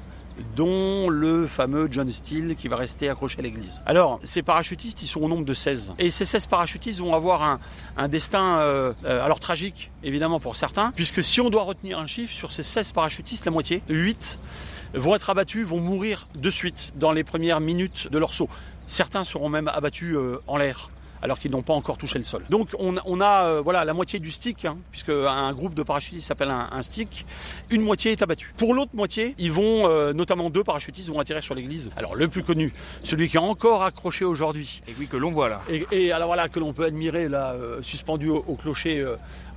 dont 0.56 1.10
le 1.10 1.48
fameux 1.48 1.88
John 1.89 2.10
Steele 2.10 2.56
qui 2.56 2.67
va 2.67 2.76
rester 2.76 3.10
accroché 3.10 3.39
à 3.39 3.41
l'église. 3.41 3.82
Alors, 3.86 4.19
ces 4.24 4.41
parachutistes, 4.41 5.02
ils 5.02 5.08
sont 5.08 5.21
au 5.21 5.28
nombre 5.28 5.45
de 5.45 5.54
16. 5.54 5.93
Et 6.00 6.10
ces 6.10 6.26
16 6.26 6.48
parachutistes 6.48 7.00
vont 7.00 7.13
avoir 7.13 7.60
un, 7.98 8.08
destin, 8.08 8.60
euh, 8.60 8.93
euh, 9.06 9.24
alors 9.24 9.39
tragique, 9.39 9.91
évidemment 10.04 10.39
pour 10.39 10.56
certains, 10.56 10.91
puisque 10.95 11.24
si 11.24 11.41
on 11.41 11.50
doit 11.50 11.63
retenir 11.63 12.00
un 12.00 12.08
chiffre, 12.08 12.34
sur 12.34 12.52
ces 12.52 12.63
16 12.63 12.91
parachutistes, 12.91 13.45
la 13.45 13.52
moitié, 13.52 13.82
8, 13.89 14.39
vont 14.93 15.15
être 15.15 15.30
abattus, 15.30 15.65
vont 15.65 15.80
mourir 15.80 16.28
de 16.36 16.50
suite 16.50 16.93
dans 16.95 17.12
les 17.12 17.24
premières 17.24 17.60
minutes 17.60 18.10
de 18.12 18.17
leur 18.17 18.34
saut. 18.34 18.50
Certains 18.88 19.24
seront 19.24 19.50
même 19.50 19.67
abattus 19.67 20.15
euh, 20.15 20.41
en 20.48 20.58
l'air 20.58 20.91
alors 21.26 21.40
qu'ils 21.40 21.50
n'ont 21.50 21.64
pas 21.64 21.74
encore 21.74 21.98
touché 21.98 22.20
le 22.20 22.24
sol. 22.24 22.44
Donc 22.52 22.70
on, 22.78 23.20
a 23.20 23.46
euh, 23.46 23.62
voilà 23.62 23.84
la 23.84 23.94
moitié 23.94 24.20
du 24.20 24.30
stick, 24.30 24.64
hein, 24.66 24.78
puisque 24.92 25.10
un 25.10 25.52
groupe 25.54 25.74
de 25.74 25.82
parachutistes 25.82 26.28
s'appelle 26.28 26.52
un, 26.52 26.82
stick, 26.84 27.26
une 27.72 27.82
moitié 27.82 28.12
est 28.12 28.22
abattue. 28.22 28.54
Pour 28.58 28.76
l'autre 28.76 28.92
moitié, 28.94 29.34
ils 29.40 29.52
vont, 29.52 29.90
euh, 29.90 30.14
notamment 30.14 30.52
deux 30.52 30.64
parachutistes 30.64 31.10
vont 31.10 31.20
atterrir 31.20 31.42
sur 31.42 31.56
l'église. 31.56 31.90
Alors 31.98 32.16
le 32.16 32.28
plus 32.28 32.44
connu, 32.44 32.74
celui 33.02 33.28
qui 33.28 33.38
est 33.38 33.40
encore 33.40 33.84
accroché 33.84 34.24
aujourd'hui. 34.24 34.84
Et 34.88 34.94
oui, 35.00 35.08
que 35.08 35.18
l'on 35.18 35.32
voit 35.32 35.50
là. 35.50 35.62
Et, 35.92 36.12
alors 36.12 36.28
voilà, 36.28 36.48
que 36.48 36.60
l'on 36.60 36.74
peut 36.74 36.86
admirer 36.86 37.28
là, 37.28 37.54
euh, 37.54 37.82
suspendu 37.82 38.30
au, 38.30 38.56
clocher 38.56 39.04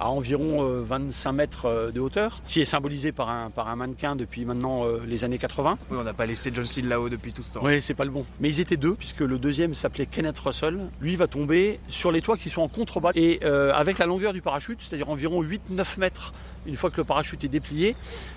à 0.00 0.11
environ 0.11 0.66
25 0.83 1.33
mètres 1.33 1.92
de 1.94 2.00
hauteur, 2.00 2.40
qui 2.46 2.62
est 2.62 2.64
symbolisé 2.64 3.12
par 3.12 3.28
un, 3.28 3.50
par 3.50 3.68
un 3.68 3.76
mannequin 3.76 4.16
depuis 4.16 4.46
maintenant 4.46 4.85
les 5.07 5.24
années 5.24 5.38
80. 5.38 5.78
Oui, 5.90 5.98
on 6.00 6.04
n'a 6.04 6.14
pas 6.14 6.24
laissé 6.24 6.50
John 6.52 6.64
Steele 6.64 6.88
là-haut 6.88 7.11
depuis 7.11 7.33
tout 7.33 7.42
ce 7.42 7.50
temps. 7.50 7.61
Oui, 7.62 7.83
c'est 7.83 7.94
pas 7.94 8.07
le 8.07 8.11
bon. 8.11 8.24
Mais 8.40 8.48
ils 8.48 8.61
étaient 8.61 8.78
deux, 8.78 8.94
puisque 8.94 9.20
le 9.20 9.38
deuxième 9.38 9.74
s'appelait 9.74 10.07
Kenneth 10.07 10.38
Russell. 10.38 10.78
Lui 11.00 11.16
va 11.16 11.26
tomber 11.26 11.57
sur 11.88 12.12
les 12.12 12.22
toits 12.22 12.36
qui 12.36 12.50
sont 12.50 12.62
en 12.62 12.68
contrebas 12.68 13.10
et 13.14 13.40
euh, 13.44 13.72
avec 13.72 13.98
la 13.98 14.06
longueur 14.06 14.32
du 14.32 14.42
parachute, 14.42 14.80
c'est-à-dire 14.80 15.08
environ 15.08 15.42
8-9 15.42 15.98
mètres 15.98 16.32
une 16.66 16.76
fois 16.76 16.90
que 16.90 16.98
le 16.98 17.04
parachute 17.04 17.42
est 17.44 17.48
déplié, 17.48 17.96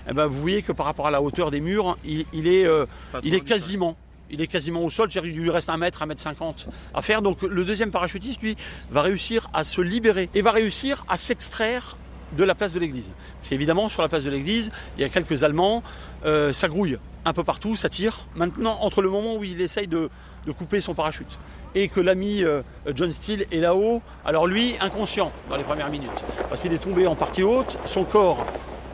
eh 0.10 0.14
ben, 0.14 0.26
vous 0.28 0.40
voyez 0.40 0.62
que 0.62 0.72
par 0.72 0.86
rapport 0.86 1.08
à 1.08 1.12
la 1.12 1.22
hauteur 1.22 1.52
des 1.52 1.60
murs, 1.60 1.98
il, 2.06 2.48
est, 2.48 2.66
euh, 2.66 2.86
il 3.24 3.34
est 3.34 3.42
quasiment 3.42 3.98
il 4.34 4.40
est 4.40 4.48
quasiment 4.48 4.86
au 4.86 4.90
sol, 4.90 5.12
c'est-à-dire 5.12 5.34
qu'il 5.34 5.42
lui 5.42 5.50
reste 5.50 5.70
un 5.70 5.76
mètre, 5.76 6.02
un 6.02 6.06
mètre 6.06 6.22
cinquante 6.22 6.70
à 6.94 7.02
faire. 7.02 7.22
Donc 7.22 7.42
le 7.42 7.66
deuxième 7.66 7.92
parachutiste, 7.92 8.42
lui, 8.42 8.56
va 8.90 9.02
réussir 9.02 9.50
à 9.54 9.66
se 9.66 9.82
libérer 9.82 10.30
et 10.34 10.42
va 10.42 10.52
réussir 10.52 11.04
à 11.10 11.18
s'extraire 11.18 11.98
de 12.38 12.44
la 12.44 12.56
place 12.56 12.74
de 12.74 12.80
l'église. 12.80 13.12
C'est 13.42 13.56
évidemment 13.56 13.90
sur 13.90 14.02
la 14.02 14.10
place 14.10 14.24
de 14.24 14.30
l'église, 14.30 14.72
il 14.98 15.02
y 15.02 15.04
a 15.04 15.10
quelques 15.10 15.44
Allemands, 15.44 15.84
euh, 16.26 16.54
ça 16.54 16.68
grouille 16.68 16.98
un 17.26 17.34
peu 17.34 17.44
partout, 17.44 17.76
ça 17.76 17.90
tire. 17.90 18.28
Maintenant, 18.36 18.78
entre 18.82 19.02
le 19.02 19.10
moment 19.10 19.36
où 19.36 19.44
il 19.44 19.62
essaye 19.62 19.88
de, 19.88 20.10
de 20.46 20.52
couper 20.52 20.82
son 20.82 20.94
parachute 20.94 21.38
et 21.76 21.88
que 21.88 22.00
l'ami 22.00 22.44
euh, 22.44 22.62
John 22.94 23.12
Steele 23.12 23.46
est 23.52 23.60
là-haut. 23.60 24.02
Alors 24.26 24.48
lui, 24.48 24.76
inconscient 24.82 25.32
dans 25.50 25.56
les 25.56 25.64
premières 25.64 25.90
minutes, 25.90 26.10
parce 26.50 26.62
qu'il 26.62 26.74
est 26.74 26.80
tombé 26.80 27.08
en 27.08 27.16
partie 27.16 27.44
haute, 27.44 27.78
son 27.86 28.04
corps 28.04 28.46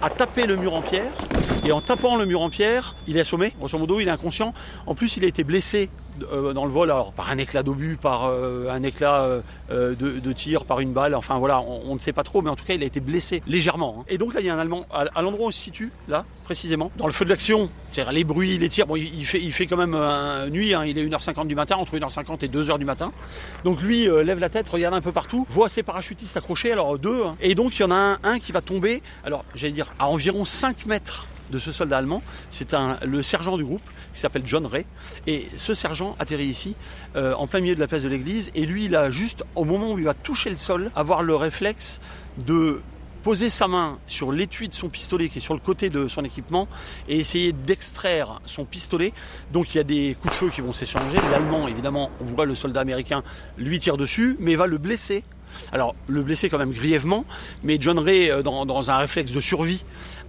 a 0.01 0.09
tapé 0.09 0.45
le 0.45 0.55
mur 0.55 0.75
en 0.75 0.81
pierre, 0.81 1.11
et 1.65 1.71
en 1.71 1.81
tapant 1.81 2.17
le 2.17 2.25
mur 2.25 2.41
en 2.41 2.49
pierre, 2.49 2.95
il 3.07 3.17
est 3.17 3.21
assommé, 3.21 3.53
grosso 3.57 3.77
modo, 3.79 3.99
il 3.99 4.07
est 4.07 4.11
inconscient. 4.11 4.53
En 4.85 4.93
plus, 4.93 5.17
il 5.17 5.23
a 5.23 5.27
été 5.27 5.43
blessé 5.43 5.89
euh, 6.31 6.53
dans 6.53 6.65
le 6.65 6.71
vol, 6.71 6.91
alors 6.91 7.13
par 7.13 7.29
un 7.29 7.37
éclat 7.37 7.63
d'obus, 7.63 7.97
par 7.97 8.25
euh, 8.25 8.69
un 8.69 8.83
éclat 8.83 9.41
euh, 9.69 9.95
de, 9.95 10.31
tir, 10.33 10.65
par 10.65 10.79
une 10.79 10.93
balle, 10.93 11.15
enfin 11.15 11.37
voilà, 11.37 11.61
on, 11.61 11.93
ne 11.93 11.99
sait 11.99 12.13
pas 12.13 12.23
trop, 12.23 12.41
mais 12.41 12.49
en 12.49 12.55
tout 12.55 12.65
cas 12.65 12.73
il 12.73 12.83
a 12.83 12.85
été 12.85 12.99
blessé 12.99 13.41
légèrement. 13.47 13.97
Hein. 13.99 14.05
Et 14.09 14.17
donc 14.17 14.33
là 14.33 14.39
il 14.39 14.45
y 14.45 14.49
a 14.49 14.55
un 14.55 14.59
Allemand, 14.59 14.85
à, 14.91 15.21
l'endroit 15.21 15.47
où 15.47 15.49
il 15.49 15.53
se 15.53 15.59
situe, 15.59 15.91
là 16.07 16.25
précisément, 16.43 16.91
dans 16.97 17.07
le 17.07 17.13
feu 17.13 17.25
de 17.25 17.29
l'action, 17.29 17.69
c'est-à-dire 17.91 18.13
les 18.13 18.23
bruits, 18.23 18.57
les 18.57 18.69
tirs, 18.69 18.87
bon 18.87 18.95
il, 18.95 19.25
fait, 19.25 19.41
il 19.41 19.51
fait 19.51 19.67
quand 19.67 19.75
même 19.75 19.97
nuit, 20.49 20.73
hein. 20.73 20.85
il 20.85 20.97
est 20.97 21.05
1h50 21.05 21.47
du 21.47 21.55
matin, 21.55 21.75
entre 21.75 21.97
1h50 21.97 22.45
et 22.45 22.47
2h 22.47 22.79
du 22.79 22.85
matin. 22.85 23.11
Donc 23.65 23.81
lui 23.81 24.05
lève 24.05 24.39
la 24.39 24.49
tête, 24.49 24.69
regarde 24.69 24.93
un 24.93 25.01
peu 25.01 25.11
partout, 25.11 25.45
voit 25.49 25.67
ses 25.67 25.83
parachutistes 25.83 26.37
accrochés, 26.37 26.71
alors 26.71 26.97
deux, 26.97 27.23
hein. 27.25 27.35
et 27.41 27.53
donc 27.53 27.77
il 27.77 27.81
y 27.81 27.85
en 27.85 27.91
a 27.91 27.95
un, 27.95 28.17
un 28.23 28.39
qui 28.39 28.53
va 28.53 28.61
tomber, 28.61 29.01
alors 29.25 29.43
j'allais 29.55 29.73
dire 29.73 29.93
à 29.99 30.07
environ 30.07 30.45
5 30.45 30.85
mètres 30.85 31.27
de 31.51 31.59
ce 31.59 31.71
soldat 31.71 31.97
allemand. 31.97 32.21
C'est 32.49 32.75
le 33.03 33.21
sergent 33.21 33.57
du 33.57 33.65
groupe 33.65 33.81
qui 34.13 34.19
s'appelle 34.19 34.43
John 34.45 34.65
Ray. 34.65 34.85
Et 35.25 35.47
ce 35.55 35.73
sergent 35.73 36.15
atterrit 36.19 36.45
ici, 36.45 36.75
euh, 37.15 37.33
en 37.35 37.47
plein 37.47 37.61
milieu 37.61 37.75
de 37.75 37.79
la 37.79 37.87
place 37.87 38.03
de 38.03 38.09
l'église. 38.09 38.51
Et 38.55 38.65
lui, 38.65 38.85
il 38.85 38.95
a 38.95 39.11
juste, 39.11 39.43
au 39.55 39.63
moment 39.63 39.91
où 39.91 39.97
il 39.97 40.05
va 40.05 40.13
toucher 40.13 40.49
le 40.49 40.57
sol, 40.57 40.91
avoir 40.95 41.23
le 41.23 41.35
réflexe 41.35 41.99
de 42.37 42.81
poser 43.23 43.49
sa 43.49 43.67
main 43.67 43.99
sur 44.07 44.31
l'étui 44.31 44.69
de 44.69 44.73
son 44.73 44.87
pistolet 44.87 45.27
qui 45.27 45.39
est 45.39 45.41
sur 45.41 45.53
le 45.53 45.59
côté 45.59 45.89
de 45.89 46.07
son 46.07 46.23
équipement 46.23 46.67
et 47.09 47.17
essayer 47.17 47.51
d'extraire 47.51 48.39
son 48.45 48.63
pistolet. 48.63 49.11
Donc 49.51 49.73
il 49.73 49.77
y 49.77 49.81
a 49.81 49.83
des 49.83 50.15
coups 50.21 50.33
de 50.33 50.37
feu 50.37 50.49
qui 50.49 50.61
vont 50.61 50.71
s'échanger. 50.71 51.17
L'Allemand, 51.31 51.67
évidemment, 51.67 52.09
on 52.21 52.23
voit 52.23 52.45
le 52.45 52.55
soldat 52.55 52.79
américain 52.79 53.23
lui 53.57 53.79
tire 53.79 53.97
dessus, 53.97 54.37
mais 54.39 54.55
va 54.55 54.65
le 54.65 54.77
blesser 54.77 55.23
alors, 55.71 55.95
le 56.07 56.21
blesser 56.21 56.49
quand 56.49 56.57
même 56.57 56.71
grièvement, 56.71 57.25
mais 57.63 57.77
John 57.79 57.99
Ray, 57.99 58.29
euh, 58.29 58.43
dans, 58.43 58.91
un 58.91 58.97
réflexe 58.97 59.31
de 59.31 59.39
survie, 59.39 59.83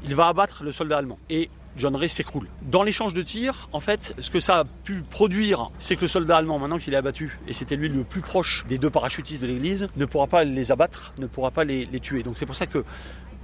il 0.04 0.14
va 0.14 0.28
abattre 0.28 0.64
le 0.64 0.72
soldat 0.72 0.98
allemand. 0.98 1.18
Et 1.30 1.50
John 1.76 1.94
Ray 1.94 2.08
s'écroule. 2.08 2.48
Dans 2.62 2.82
l'échange 2.82 3.14
de 3.14 3.22
tirs, 3.22 3.68
en 3.72 3.80
fait, 3.80 4.14
ce 4.18 4.30
que 4.30 4.40
ça 4.40 4.61
a 4.61 4.64
pu 4.64 5.02
produire, 5.08 5.70
c'est 5.78 5.96
que 5.96 6.02
le 6.02 6.08
soldat 6.08 6.37
allemand, 6.37 6.58
maintenant 6.58 6.78
qu'il 6.78 6.92
est 6.94 6.96
abattu, 6.96 7.38
et 7.46 7.52
c'était 7.52 7.76
lui 7.76 7.88
le 7.88 8.02
plus 8.02 8.20
proche 8.20 8.64
des 8.68 8.78
deux 8.78 8.90
parachutistes 8.90 9.40
de 9.40 9.46
l'église, 9.46 9.88
ne 9.96 10.04
pourra 10.04 10.26
pas 10.26 10.44
les 10.44 10.72
abattre, 10.72 11.14
ne 11.18 11.26
pourra 11.26 11.50
pas 11.50 11.64
les, 11.64 11.87
les 11.87 12.00
tuer. 12.00 12.22
Donc 12.22 12.37
c'est 12.37 12.46
pour 12.46 12.56
ça 12.56 12.66
que 12.66 12.84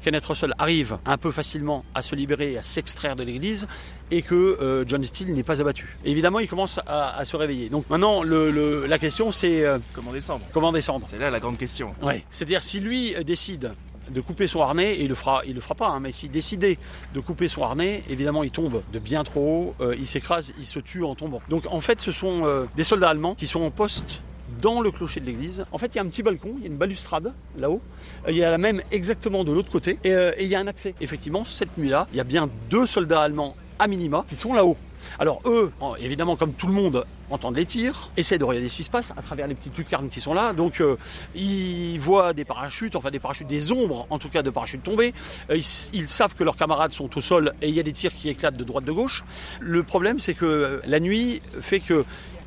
Kenneth 0.04 0.26
Russell 0.26 0.52
arrive 0.58 0.98
un 1.06 1.16
peu 1.16 1.30
facilement 1.30 1.82
à 1.94 2.02
se 2.02 2.14
libérer, 2.14 2.58
à 2.58 2.62
s'extraire 2.62 3.16
de 3.16 3.22
l'église, 3.22 3.66
et 4.10 4.20
que 4.20 4.34
euh, 4.34 4.84
John 4.86 5.02
Steele 5.02 5.32
n'est 5.32 5.42
pas 5.42 5.62
abattu. 5.62 5.96
évidemment, 6.04 6.40
il 6.40 6.48
commence 6.48 6.78
à, 6.86 7.24
se 7.24 7.36
réveiller. 7.36 7.70
Donc 7.70 7.88
maintenant, 7.88 8.22
la 8.22 8.98
question 8.98 9.30
c'est 9.30 9.64
euh, 9.64 9.78
comment 9.94 10.12
descendre? 10.12 10.44
Comment 10.52 10.72
descendre? 10.72 11.06
C'est 11.08 11.18
là 11.18 11.30
la 11.30 11.40
grande 11.40 11.56
question. 11.56 11.94
Ouais. 12.02 12.22
C'est-à-dire 12.30 12.62
si 12.62 12.80
lui 12.80 13.16
euh, 13.16 13.22
décide 13.22 13.72
de 14.10 14.20
couper 14.20 14.46
son 14.46 14.60
harnais, 14.60 14.94
et 14.94 15.02
il 15.02 15.08
le 15.08 15.14
fera, 15.14 15.42
il 15.46 15.54
le 15.54 15.60
fera 15.60 15.74
pas, 15.74 15.88
hein, 15.88 16.00
mais 16.00 16.12
s'il 16.12 16.30
décidait 16.30 16.78
de 17.14 17.20
couper 17.20 17.48
son 17.48 17.62
harnais, 17.62 18.02
évidemment 18.08 18.42
il 18.42 18.50
tombe 18.50 18.82
de 18.92 18.98
bien 18.98 19.24
trop 19.24 19.74
haut, 19.80 19.84
il 19.98 20.06
s'écrase, 20.06 20.52
il 20.58 20.66
se 20.66 20.78
tue 20.78 21.04
en 21.04 21.14
tombant. 21.14 21.40
Donc 21.48 21.64
en 21.70 21.80
fait 21.80 22.00
ce 22.00 22.12
sont 22.12 22.66
des 22.76 22.84
soldats 22.84 23.10
allemands 23.10 23.34
qui 23.34 23.46
sont 23.46 23.62
en 23.62 23.70
poste 23.70 24.22
dans 24.60 24.80
le 24.80 24.90
clocher 24.90 25.20
de 25.20 25.26
l'église. 25.26 25.64
En 25.72 25.78
fait, 25.78 25.94
il 25.94 25.96
y 25.96 25.98
a 25.98 26.02
un 26.02 26.08
petit 26.08 26.22
balcon, 26.22 26.54
il 26.56 26.62
y 26.62 26.64
a 26.64 26.68
une 26.68 26.76
balustrade 26.76 27.32
là-haut. 27.56 27.80
Euh, 28.26 28.30
il 28.30 28.36
y 28.36 28.44
a 28.44 28.50
la 28.50 28.58
même 28.58 28.82
exactement 28.90 29.44
de 29.44 29.52
l'autre 29.52 29.70
côté. 29.70 29.98
Euh, 30.06 30.32
et, 30.36 30.44
il 30.44 30.48
y 30.48 30.54
a 30.54 30.60
un 30.60 30.66
accès. 30.66 30.94
Effectivement, 31.00 31.44
cette 31.44 31.76
nuit-là, 31.76 32.06
il 32.12 32.16
y 32.16 32.20
a 32.20 32.24
bien 32.24 32.48
deux 32.70 32.86
soldats 32.86 33.22
allemands 33.22 33.56
à 33.78 33.86
minima 33.86 34.24
qui 34.28 34.36
sont 34.36 34.52
là-haut. 34.52 34.76
Alors 35.18 35.40
eux, 35.44 35.72
évidemment, 35.98 36.36
comme 36.36 36.52
tout 36.52 36.66
le 36.66 36.72
monde, 36.72 37.04
entendent 37.30 37.56
les 37.56 37.66
tirs, 37.66 38.10
essaient 38.16 38.38
de 38.38 38.44
regarder 38.44 38.68
ce 38.68 38.76
qui 38.76 38.84
se 38.84 38.90
passe 38.90 39.12
à 39.16 39.22
travers 39.22 39.46
les 39.46 39.54
petites 39.54 39.76
lucarnes 39.76 40.08
qui 40.08 40.20
sont 40.20 40.34
là. 40.34 40.52
Donc 40.52 40.80
euh, 40.80 40.96
ils 41.34 41.98
voient 41.98 42.32
des 42.32 42.44
parachutes, 42.44 42.96
enfin 42.96 43.10
des 43.10 43.18
parachutes, 43.18 43.46
des 43.46 43.72
ombres 43.72 44.06
en 44.10 44.18
tout 44.18 44.28
cas 44.28 44.42
de 44.42 44.50
parachutes 44.50 44.82
tomber. 44.82 45.12
ils, 45.50 45.64
ils, 45.92 46.08
savent 46.08 46.34
que 46.34 46.44
leurs 46.44 46.56
camarades 46.56 46.92
sont 46.92 47.16
au 47.16 47.20
sol 47.20 47.52
et 47.62 47.68
il 47.68 47.74
y 47.74 47.80
a 47.80 47.82
des 47.82 47.92
tirs 47.92 48.12
qui 48.12 48.28
éclatent 48.28 48.56
de 48.56 48.64
droite 48.64 48.84
de 48.84 48.92
gauche. 48.92 49.24
Le 49.60 49.82
problème 49.82 50.18
c'est 50.18 50.34
que 50.34 50.80
la 50.86 51.00
nuit 51.00 51.42
fait 51.60 51.80
que 51.80 52.04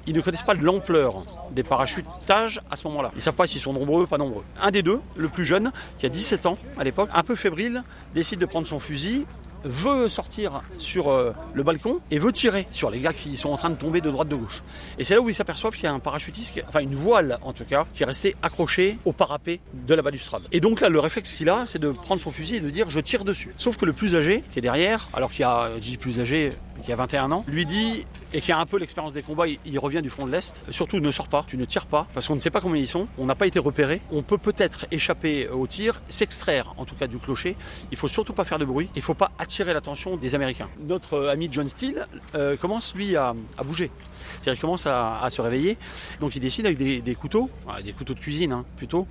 ils 0.07 0.15
ne 0.15 0.21
connaissent 0.21 0.43
pas 0.43 0.53
l'ampleur 0.53 1.25
des 1.51 1.63
parachutages 1.63 2.61
à 2.71 2.77
ce 2.77 2.87
moment-là. 2.87 3.09
Ils 3.13 3.17
ne 3.17 3.21
savent 3.21 3.35
pas 3.35 3.45
s'ils 3.45 3.59
sont 3.59 3.73
nombreux 3.73 4.07
pas 4.07 4.17
nombreux. 4.17 4.43
Un 4.59 4.71
des 4.71 4.81
deux, 4.81 5.01
le 5.17 5.27
plus 5.27 5.43
jeune, 5.43 5.73
qui 5.99 6.05
a 6.05 6.09
17 6.09 6.45
ans 6.45 6.57
à 6.79 6.85
l'époque, 6.85 7.09
un 7.13 7.23
peu 7.23 7.35
fébrile, 7.35 7.83
décide 8.13 8.39
de 8.39 8.45
prendre 8.45 8.65
son 8.65 8.79
fusil 8.79 9.25
veut 9.63 10.09
sortir 10.09 10.61
sur 10.77 11.09
euh, 11.09 11.33
le 11.53 11.63
balcon 11.63 11.99
et 12.11 12.19
veut 12.19 12.31
tirer 12.31 12.67
sur 12.71 12.89
les 12.89 12.99
gars 12.99 13.13
qui 13.13 13.37
sont 13.37 13.49
en 13.49 13.57
train 13.57 13.69
de 13.69 13.75
tomber 13.75 14.01
de 14.01 14.09
droite 14.09 14.27
de 14.27 14.35
gauche. 14.35 14.63
Et 14.97 15.03
c'est 15.03 15.15
là 15.15 15.21
où 15.21 15.29
ils 15.29 15.35
s'aperçoivent 15.35 15.73
qu'il 15.73 15.83
y 15.83 15.87
a 15.87 15.93
un 15.93 15.99
parachutiste, 15.99 16.61
enfin 16.67 16.79
une 16.79 16.95
voile 16.95 17.39
en 17.41 17.53
tout 17.53 17.65
cas, 17.65 17.85
qui 17.93 18.03
est 18.03 18.05
restée 18.05 18.35
accrochée 18.41 18.97
au 19.05 19.13
parapet 19.13 19.59
de 19.73 19.93
la 19.93 20.01
balustrade. 20.01 20.43
Et 20.51 20.59
donc 20.59 20.81
là, 20.81 20.89
le 20.89 20.99
réflexe 20.99 21.33
qu'il 21.33 21.49
a, 21.49 21.65
c'est 21.65 21.79
de 21.79 21.91
prendre 21.91 22.21
son 22.21 22.29
fusil 22.29 22.55
et 22.55 22.59
de 22.59 22.69
dire 22.69 22.89
je 22.89 22.99
tire 22.99 23.23
dessus. 23.23 23.53
Sauf 23.57 23.77
que 23.77 23.85
le 23.85 23.93
plus 23.93 24.15
âgé, 24.15 24.43
qui 24.51 24.59
est 24.59 24.61
derrière, 24.61 25.09
alors 25.13 25.31
qu'il 25.31 25.41
y 25.41 25.45
a, 25.45 25.71
je 25.79 25.97
plus 25.97 26.19
âgé, 26.19 26.53
qui 26.83 26.91
a 26.91 26.95
21 26.95 27.31
ans, 27.31 27.43
lui 27.47 27.65
dit 27.65 28.05
et 28.33 28.41
qui 28.41 28.51
a 28.51 28.59
un 28.59 28.65
peu 28.65 28.77
l'expérience 28.77 29.13
des 29.13 29.21
combats, 29.21 29.45
il, 29.47 29.79
revient 29.79 30.01
du 30.01 30.09
front 30.09 30.25
de 30.25 30.31
l'Est. 30.31 30.63
Surtout, 30.69 30.99
ne 30.99 31.11
sors 31.11 31.27
pas, 31.27 31.45
tu 31.47 31.57
ne 31.57 31.65
tires 31.65 31.85
pas, 31.85 32.07
parce 32.13 32.27
qu'on 32.27 32.35
ne 32.35 32.39
sait 32.39 32.49
pas 32.49 32.61
combien 32.61 32.81
ils 32.81 32.87
sont, 32.87 33.07
on 33.17 33.25
n'a 33.25 33.35
pas 33.35 33.47
été 33.47 33.59
repéré. 33.59 34.01
On 34.11 34.21
peut 34.21 34.37
peut-être 34.37 34.85
échapper 34.91 35.47
au 35.49 35.65
tir, 35.67 36.01
s'extraire 36.09 36.73
en 36.77 36.85
tout 36.85 36.95
cas 36.95 37.07
du 37.07 37.17
clocher. 37.17 37.55
Il 37.91 37.97
faut 37.97 38.07
surtout 38.07 38.33
pas 38.33 38.43
faire 38.43 38.59
de 38.59 38.65
bruit, 38.65 38.89
il 38.95 39.01
faut 39.01 39.13
pas 39.13 39.31
attirer 39.39 39.73
l'attention 39.73 40.17
des 40.17 40.35
Américains. 40.35 40.69
Notre 40.79 41.13
euh, 41.13 41.31
ami 41.31 41.47
John 41.51 41.67
Steele 41.67 42.07
euh, 42.35 42.57
commence 42.57 42.93
lui 42.95 43.15
à, 43.15 43.33
bouger. 43.63 43.91
Il 44.45 44.57
commence 44.57 44.85
à, 44.85 45.25
se 45.29 45.41
réveiller. 45.41 45.77
Donc 46.19 46.35
il 46.35 46.39
décide 46.39 46.65
avec 46.65 46.77
des, 46.77 47.15
couteaux, 47.15 47.49
des 47.83 47.93
couteaux 47.93 48.13
de 48.13 48.19
cuisine 48.19 48.51
hein, 48.51 48.65
plutôt, 48.77 49.07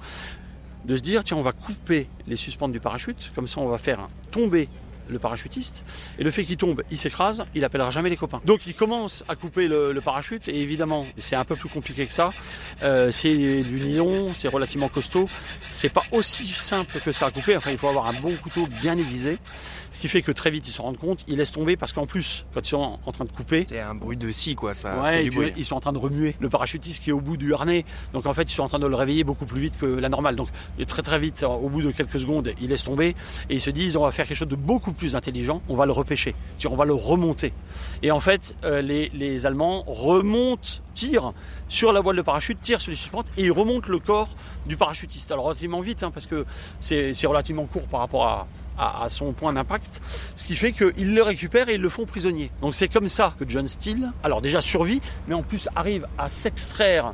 de 0.84 0.96
se 0.96 1.02
dire 1.02 1.24
tiens 1.24 1.36
on 1.36 1.42
va 1.42 1.52
couper 1.52 2.08
les 2.26 2.36
suspentes 2.36 2.72
du 2.72 2.80
parachute, 2.80 3.32
comme 3.34 3.46
ça 3.46 3.60
on 3.60 3.68
va 3.68 3.78
faire 3.78 4.08
tomber 4.30 4.68
le 5.08 5.18
parachutiste, 5.18 5.84
et 6.18 6.24
le 6.24 6.30
fait 6.30 6.44
qu'il 6.44 6.56
tombe, 6.56 6.82
il 6.90 6.98
s'écrase, 6.98 7.44
il 7.54 7.64
appellera 7.64 7.90
jamais 7.90 8.10
les 8.10 8.16
copains. 8.16 8.40
Donc 8.44 8.66
il 8.66 8.74
commence 8.74 9.24
à 9.28 9.36
couper 9.36 9.68
le, 9.68 10.00
parachute, 10.04 10.48
et 10.48 10.60
évidemment, 10.60 11.04
c'est 11.18 11.36
un 11.36 11.44
peu 11.44 11.56
plus 11.56 11.68
compliqué 11.68 12.06
que 12.06 12.14
ça. 12.14 12.30
Euh, 12.82 13.10
c'est 13.10 13.36
du 13.62 13.80
nylon, 13.80 14.28
c'est 14.34 14.48
relativement 14.48 14.88
costaud. 14.88 15.28
C'est 15.70 15.92
pas 15.92 16.02
aussi 16.12 16.46
simple 16.46 17.00
que 17.00 17.12
ça 17.12 17.26
à 17.26 17.30
couper. 17.30 17.56
Enfin, 17.56 17.70
il 17.70 17.78
faut 17.78 17.88
avoir 17.88 18.06
un 18.06 18.12
bon 18.14 18.32
couteau 18.36 18.66
bien 18.80 18.96
aiguisé. 18.96 19.38
Ce 19.96 20.00
qui 20.02 20.08
fait 20.08 20.20
que 20.20 20.32
très 20.32 20.50
vite 20.50 20.68
ils 20.68 20.72
se 20.72 20.82
rendent 20.82 20.98
compte, 20.98 21.24
ils 21.26 21.38
laissent 21.38 21.52
tomber 21.52 21.78
parce 21.78 21.94
qu'en 21.94 22.04
plus, 22.04 22.44
quand 22.52 22.60
ils 22.60 22.68
sont 22.68 22.98
en 23.06 23.12
train 23.12 23.24
de 23.24 23.32
couper, 23.32 23.64
c'est 23.66 23.80
un 23.80 23.94
bruit 23.94 24.18
de 24.18 24.30
scie 24.30 24.54
quoi, 24.54 24.74
ça. 24.74 25.00
Ouais, 25.00 25.30
ils 25.56 25.64
sont 25.64 25.74
en 25.74 25.80
train 25.80 25.94
de 25.94 25.98
remuer 25.98 26.36
le 26.38 26.50
parachutiste 26.50 27.02
qui 27.02 27.08
est 27.08 27.12
au 27.14 27.20
bout 27.20 27.38
du 27.38 27.54
harnais. 27.54 27.86
Donc 28.12 28.26
en 28.26 28.34
fait, 28.34 28.42
ils 28.42 28.54
sont 28.54 28.62
en 28.62 28.68
train 28.68 28.78
de 28.78 28.86
le 28.86 28.94
réveiller 28.94 29.24
beaucoup 29.24 29.46
plus 29.46 29.58
vite 29.58 29.78
que 29.78 29.86
la 29.86 30.10
normale. 30.10 30.36
Donc 30.36 30.48
très 30.86 31.00
très 31.00 31.18
vite, 31.18 31.44
au 31.44 31.70
bout 31.70 31.80
de 31.80 31.92
quelques 31.92 32.20
secondes, 32.20 32.52
ils 32.60 32.68
laissent 32.68 32.84
tomber 32.84 33.16
et 33.48 33.54
ils 33.54 33.60
se 33.60 33.70
disent 33.70 33.96
on 33.96 34.04
va 34.04 34.12
faire 34.12 34.26
quelque 34.26 34.36
chose 34.36 34.48
de 34.48 34.56
beaucoup 34.56 34.92
plus 34.96 35.14
intelligent. 35.14 35.62
On 35.68 35.76
va 35.76 35.86
le 35.86 35.92
repêcher, 35.92 36.34
on 36.68 36.76
va 36.76 36.84
le 36.84 36.94
remonter. 36.94 37.52
Et 38.02 38.10
en 38.10 38.20
fait, 38.20 38.54
euh, 38.64 38.82
les, 38.82 39.10
les 39.14 39.46
Allemands 39.46 39.84
remontent 39.86 40.80
tirent 40.94 41.32
sur 41.68 41.92
la 41.92 42.00
voile 42.00 42.16
de 42.16 42.22
parachute, 42.22 42.60
tirent 42.60 42.80
sur 42.80 42.90
les 42.90 42.96
suspentes 42.96 43.26
et 43.36 43.44
ils 43.44 43.52
remontent 43.52 43.88
le 43.88 43.98
corps 43.98 44.30
du 44.66 44.76
parachutiste. 44.76 45.30
Alors 45.30 45.44
relativement 45.44 45.80
vite, 45.80 46.02
hein, 46.02 46.10
parce 46.10 46.26
que 46.26 46.46
c'est 46.80 47.26
relativement 47.26 47.66
court 47.66 47.86
par 47.86 48.00
rapport 48.00 48.26
à, 48.26 48.46
à, 48.78 49.08
son 49.08 49.32
point 49.32 49.52
d'impact, 49.52 50.00
ce 50.36 50.44
qui 50.44 50.56
fait 50.56 50.72
qu'ils 50.72 51.14
le 51.14 51.22
récupèrent 51.22 51.68
et 51.68 51.74
ils 51.74 51.80
le 51.80 51.88
font 51.88 52.06
prisonnier. 52.06 52.50
Donc 52.60 52.74
c'est 52.74 52.88
comme 52.88 53.08
ça 53.08 53.34
que 53.38 53.44
John 53.48 53.66
Steele, 53.66 54.12
alors 54.22 54.40
déjà 54.40 54.60
survit, 54.60 55.00
mais 55.28 55.34
en 55.34 55.42
plus 55.42 55.68
arrive 55.74 56.06
à 56.18 56.28
s'extraire 56.28 57.12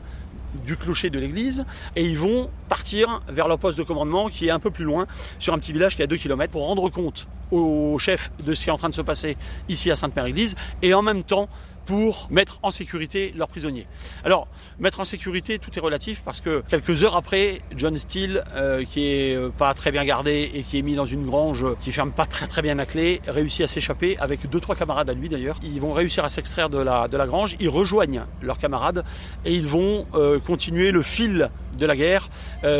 du 0.66 0.76
clocher 0.76 1.10
de 1.10 1.18
l'église 1.18 1.64
et 1.96 2.04
ils 2.04 2.18
vont 2.18 2.50
partir 2.68 3.22
vers 3.28 3.48
leur 3.48 3.58
poste 3.58 3.78
de 3.78 3.82
commandement 3.82 4.28
qui 4.28 4.48
est 4.48 4.50
un 4.50 4.58
peu 4.58 4.70
plus 4.70 4.84
loin 4.84 5.06
sur 5.38 5.54
un 5.54 5.58
petit 5.58 5.72
village 5.72 5.96
qui 5.96 6.02
est 6.02 6.04
à 6.04 6.08
2 6.08 6.16
km 6.16 6.52
pour 6.52 6.66
rendre 6.66 6.88
compte 6.90 7.26
au 7.50 7.98
chef 7.98 8.32
de 8.42 8.54
ce 8.54 8.64
qui 8.64 8.70
est 8.70 8.72
en 8.72 8.78
train 8.78 8.88
de 8.88 8.94
se 8.94 9.02
passer 9.02 9.36
ici 9.68 9.90
à 9.90 9.96
Sainte-Mère-Église 9.96 10.56
et 10.80 10.94
en 10.94 11.02
même 11.02 11.22
temps 11.22 11.48
pour 11.86 12.28
mettre 12.30 12.58
en 12.62 12.70
sécurité 12.70 13.32
leurs 13.36 13.48
prisonniers. 13.48 13.86
Alors, 14.24 14.48
mettre 14.78 15.00
en 15.00 15.04
sécurité, 15.04 15.58
tout 15.58 15.70
est 15.76 15.80
relatif 15.80 16.22
parce 16.24 16.40
que 16.40 16.62
quelques 16.68 17.02
heures 17.04 17.16
après, 17.16 17.60
John 17.76 17.96
Steele, 17.96 18.44
euh, 18.54 18.84
qui 18.84 19.06
est 19.06 19.34
euh, 19.34 19.50
pas 19.50 19.74
très 19.74 19.90
bien 19.90 20.04
gardé 20.04 20.50
et 20.54 20.62
qui 20.62 20.78
est 20.78 20.82
mis 20.82 20.94
dans 20.94 21.06
une 21.06 21.26
grange 21.26 21.64
qui 21.80 21.92
ferme 21.92 22.12
pas 22.12 22.26
très 22.26 22.46
très 22.46 22.62
bien 22.62 22.74
la 22.74 22.86
clé, 22.86 23.20
réussit 23.26 23.62
à 23.62 23.66
s'échapper 23.66 24.16
avec 24.18 24.48
deux 24.48 24.60
trois 24.60 24.76
camarades 24.76 25.10
à 25.10 25.14
lui 25.14 25.28
d'ailleurs. 25.28 25.56
Ils 25.62 25.80
vont 25.80 25.92
réussir 25.92 26.24
à 26.24 26.28
s'extraire 26.28 26.70
de 26.70 26.78
la 26.78 27.08
de 27.08 27.16
la 27.16 27.26
grange, 27.26 27.56
ils 27.60 27.68
rejoignent 27.68 28.24
leurs 28.40 28.58
camarades 28.58 29.04
et 29.44 29.54
ils 29.54 29.66
vont 29.66 30.06
euh, 30.14 30.38
continuer 30.38 30.90
le 30.90 31.02
fil 31.02 31.50
de 31.78 31.86
la 31.86 31.96
guerre 31.96 32.28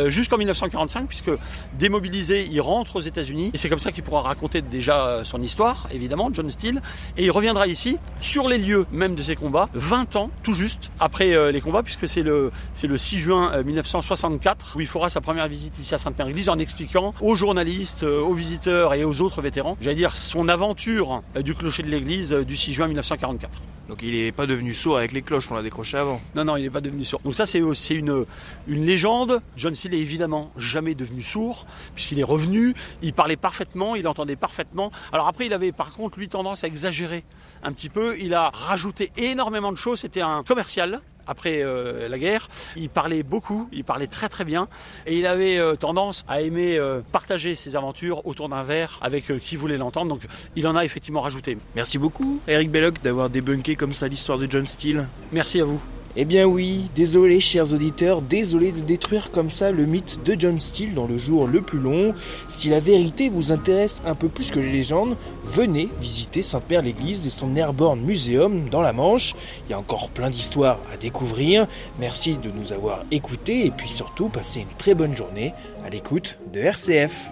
jusqu'en 0.05 0.37
1945 0.37 1.07
puisque 1.07 1.31
démobilisé, 1.79 2.47
il 2.49 2.61
rentre 2.61 2.97
aux 2.97 3.01
États-Unis 3.01 3.49
et 3.51 3.57
c'est 3.57 3.67
comme 3.67 3.79
ça 3.79 3.91
qu'il 3.91 4.03
pourra 4.03 4.21
raconter 4.21 4.61
déjà 4.61 5.21
son 5.23 5.41
histoire, 5.41 5.87
évidemment, 5.91 6.29
John 6.31 6.47
Steele, 6.47 6.79
et 7.17 7.25
il 7.25 7.31
reviendra 7.31 7.65
ici 7.65 7.97
sur 8.19 8.47
les 8.47 8.59
lieux 8.59 8.85
même 8.93 9.15
de 9.15 9.21
ces 9.21 9.35
combats, 9.35 9.69
20 9.73 10.15
ans 10.15 10.29
tout 10.43 10.53
juste 10.53 10.91
après 10.99 11.33
euh, 11.33 11.51
les 11.51 11.61
combats, 11.61 11.83
puisque 11.83 12.07
c'est 12.07 12.23
le, 12.23 12.51
c'est 12.73 12.87
le 12.87 12.97
6 12.97 13.19
juin 13.19 13.63
1964 13.63 14.65
euh, 14.65 14.77
où 14.77 14.81
il 14.81 14.87
fera 14.87 15.09
sa 15.09 15.19
première 15.19 15.47
visite 15.47 15.77
ici 15.79 15.93
à 15.93 15.97
Sainte-Mère-Église 15.97 16.49
en 16.49 16.59
expliquant 16.59 17.13
aux 17.19 17.35
journalistes, 17.35 18.03
euh, 18.03 18.21
aux 18.21 18.33
visiteurs 18.33 18.93
et 18.93 19.03
aux 19.03 19.21
autres 19.21 19.41
vétérans, 19.41 19.77
j'allais 19.81 19.95
dire 19.95 20.15
son 20.15 20.47
aventure 20.47 21.23
du 21.41 21.55
clocher 21.55 21.83
de 21.83 21.89
l'église 21.89 22.31
du 22.31 22.55
6 22.55 22.73
juin 22.73 22.87
1944. 22.87 23.72
Donc 23.87 24.01
il 24.01 24.11
n'est 24.11 24.31
pas 24.31 24.45
devenu 24.45 24.73
sourd 24.73 24.97
avec 24.97 25.11
les 25.11 25.21
cloches 25.21 25.47
qu'on 25.47 25.57
a 25.57 25.61
décroché 25.61 25.97
avant. 25.97 26.21
Non, 26.35 26.45
non, 26.45 26.55
il 26.55 26.63
n'est 26.63 26.69
pas 26.69 26.81
devenu 26.81 27.03
sourd. 27.03 27.19
Donc 27.23 27.35
ça, 27.35 27.45
c'est 27.45 27.59
une, 27.59 28.25
une 28.67 28.85
légende. 28.85 29.41
John 29.57 29.75
Steele 29.75 29.95
est 29.95 29.99
évidemment 29.99 30.51
jamais 30.57 30.95
devenu 30.95 31.21
sourd, 31.21 31.65
puisqu'il 31.93 32.19
est 32.19 32.23
revenu, 32.23 32.75
il 33.01 33.13
parlait 33.13 33.35
parfaitement, 33.35 33.95
il 33.95 34.07
entendait 34.07 34.37
parfaitement. 34.37 34.91
Alors 35.11 35.27
après, 35.27 35.45
il 35.47 35.53
avait 35.53 35.71
par 35.71 35.93
contre, 35.93 36.17
lui, 36.17 36.29
tendance 36.29 36.63
à 36.63 36.67
exagérer 36.67 37.25
un 37.61 37.73
petit 37.73 37.89
peu. 37.89 38.17
Il 38.19 38.33
a 38.33 38.49
rajouté 38.53 39.11
énormément 39.17 39.71
de 39.71 39.77
choses. 39.77 39.99
C'était 39.99 40.21
un 40.21 40.43
commercial 40.43 41.01
après 41.27 41.61
euh, 41.63 42.07
la 42.07 42.19
guerre. 42.19 42.49
Il 42.75 42.89
parlait 42.89 43.23
beaucoup, 43.23 43.67
il 43.71 43.83
parlait 43.83 44.07
très 44.07 44.29
très 44.29 44.45
bien 44.45 44.67
et 45.05 45.17
il 45.17 45.25
avait 45.25 45.57
euh, 45.57 45.75
tendance 45.75 46.25
à 46.27 46.41
aimer 46.41 46.77
euh, 46.77 47.01
partager 47.11 47.55
ses 47.55 47.75
aventures 47.75 48.25
autour 48.25 48.49
d'un 48.49 48.63
verre 48.63 48.99
avec 49.01 49.37
qui 49.39 49.55
voulait 49.55 49.77
l'entendre. 49.77 50.09
Donc 50.09 50.21
il 50.55 50.67
en 50.67 50.75
a 50.75 50.85
effectivement 50.85 51.21
rajouté. 51.21 51.57
Merci 51.75 51.97
beaucoup 51.97 52.39
Eric 52.47 52.71
Belloc 52.71 53.01
d'avoir 53.01 53.29
débunké 53.29 53.75
comme 53.75 53.93
ça 53.93 54.07
l'histoire 54.07 54.37
de 54.37 54.49
John 54.49 54.65
Steele. 54.65 55.07
Merci 55.31 55.61
à 55.61 55.65
vous. 55.65 55.81
Eh 56.15 56.25
bien 56.25 56.45
oui, 56.45 56.91
désolé 56.93 57.39
chers 57.39 57.73
auditeurs, 57.73 58.21
désolé 58.21 58.71
de 58.71 58.81
détruire 58.81 59.31
comme 59.31 59.49
ça 59.49 59.71
le 59.71 59.87
mythe 59.87 60.19
de 60.23 60.35
John 60.37 60.59
Steele 60.59 60.93
dans 60.93 61.07
le 61.07 61.17
jour 61.17 61.47
le 61.47 61.61
plus 61.61 61.79
long. 61.79 62.13
Si 62.49 62.69
la 62.69 62.79
vérité 62.79 63.29
vous 63.29 63.51
intéresse 63.51 63.99
un 64.05 64.13
peu 64.13 64.29
plus 64.29 64.51
que 64.51 64.59
les 64.59 64.71
légendes, 64.71 65.17
venez 65.43 65.89
visiter 65.99 66.43
Sainte-Mère-l'Église 66.43 67.25
et 67.25 67.31
son 67.31 67.55
Airborne 67.55 68.01
Museum 68.01 68.69
dans 68.69 68.81
la 68.83 68.93
Manche. 68.93 69.33
Il 69.67 69.71
y 69.71 69.73
a 69.73 69.79
encore 69.79 70.09
plein 70.11 70.29
d'histoires 70.29 70.79
à 70.93 70.97
découvrir. 70.97 71.67
Merci 71.99 72.37
de 72.37 72.51
nous 72.51 72.73
avoir 72.73 73.05
écoutés 73.09 73.65
et 73.65 73.71
puis 73.71 73.89
surtout 73.89 74.29
passez 74.29 74.59
une 74.59 74.77
très 74.77 74.93
bonne 74.93 75.17
journée 75.17 75.53
à 75.83 75.89
l'écoute 75.89 76.37
de 76.53 76.59
RCF. 76.59 77.31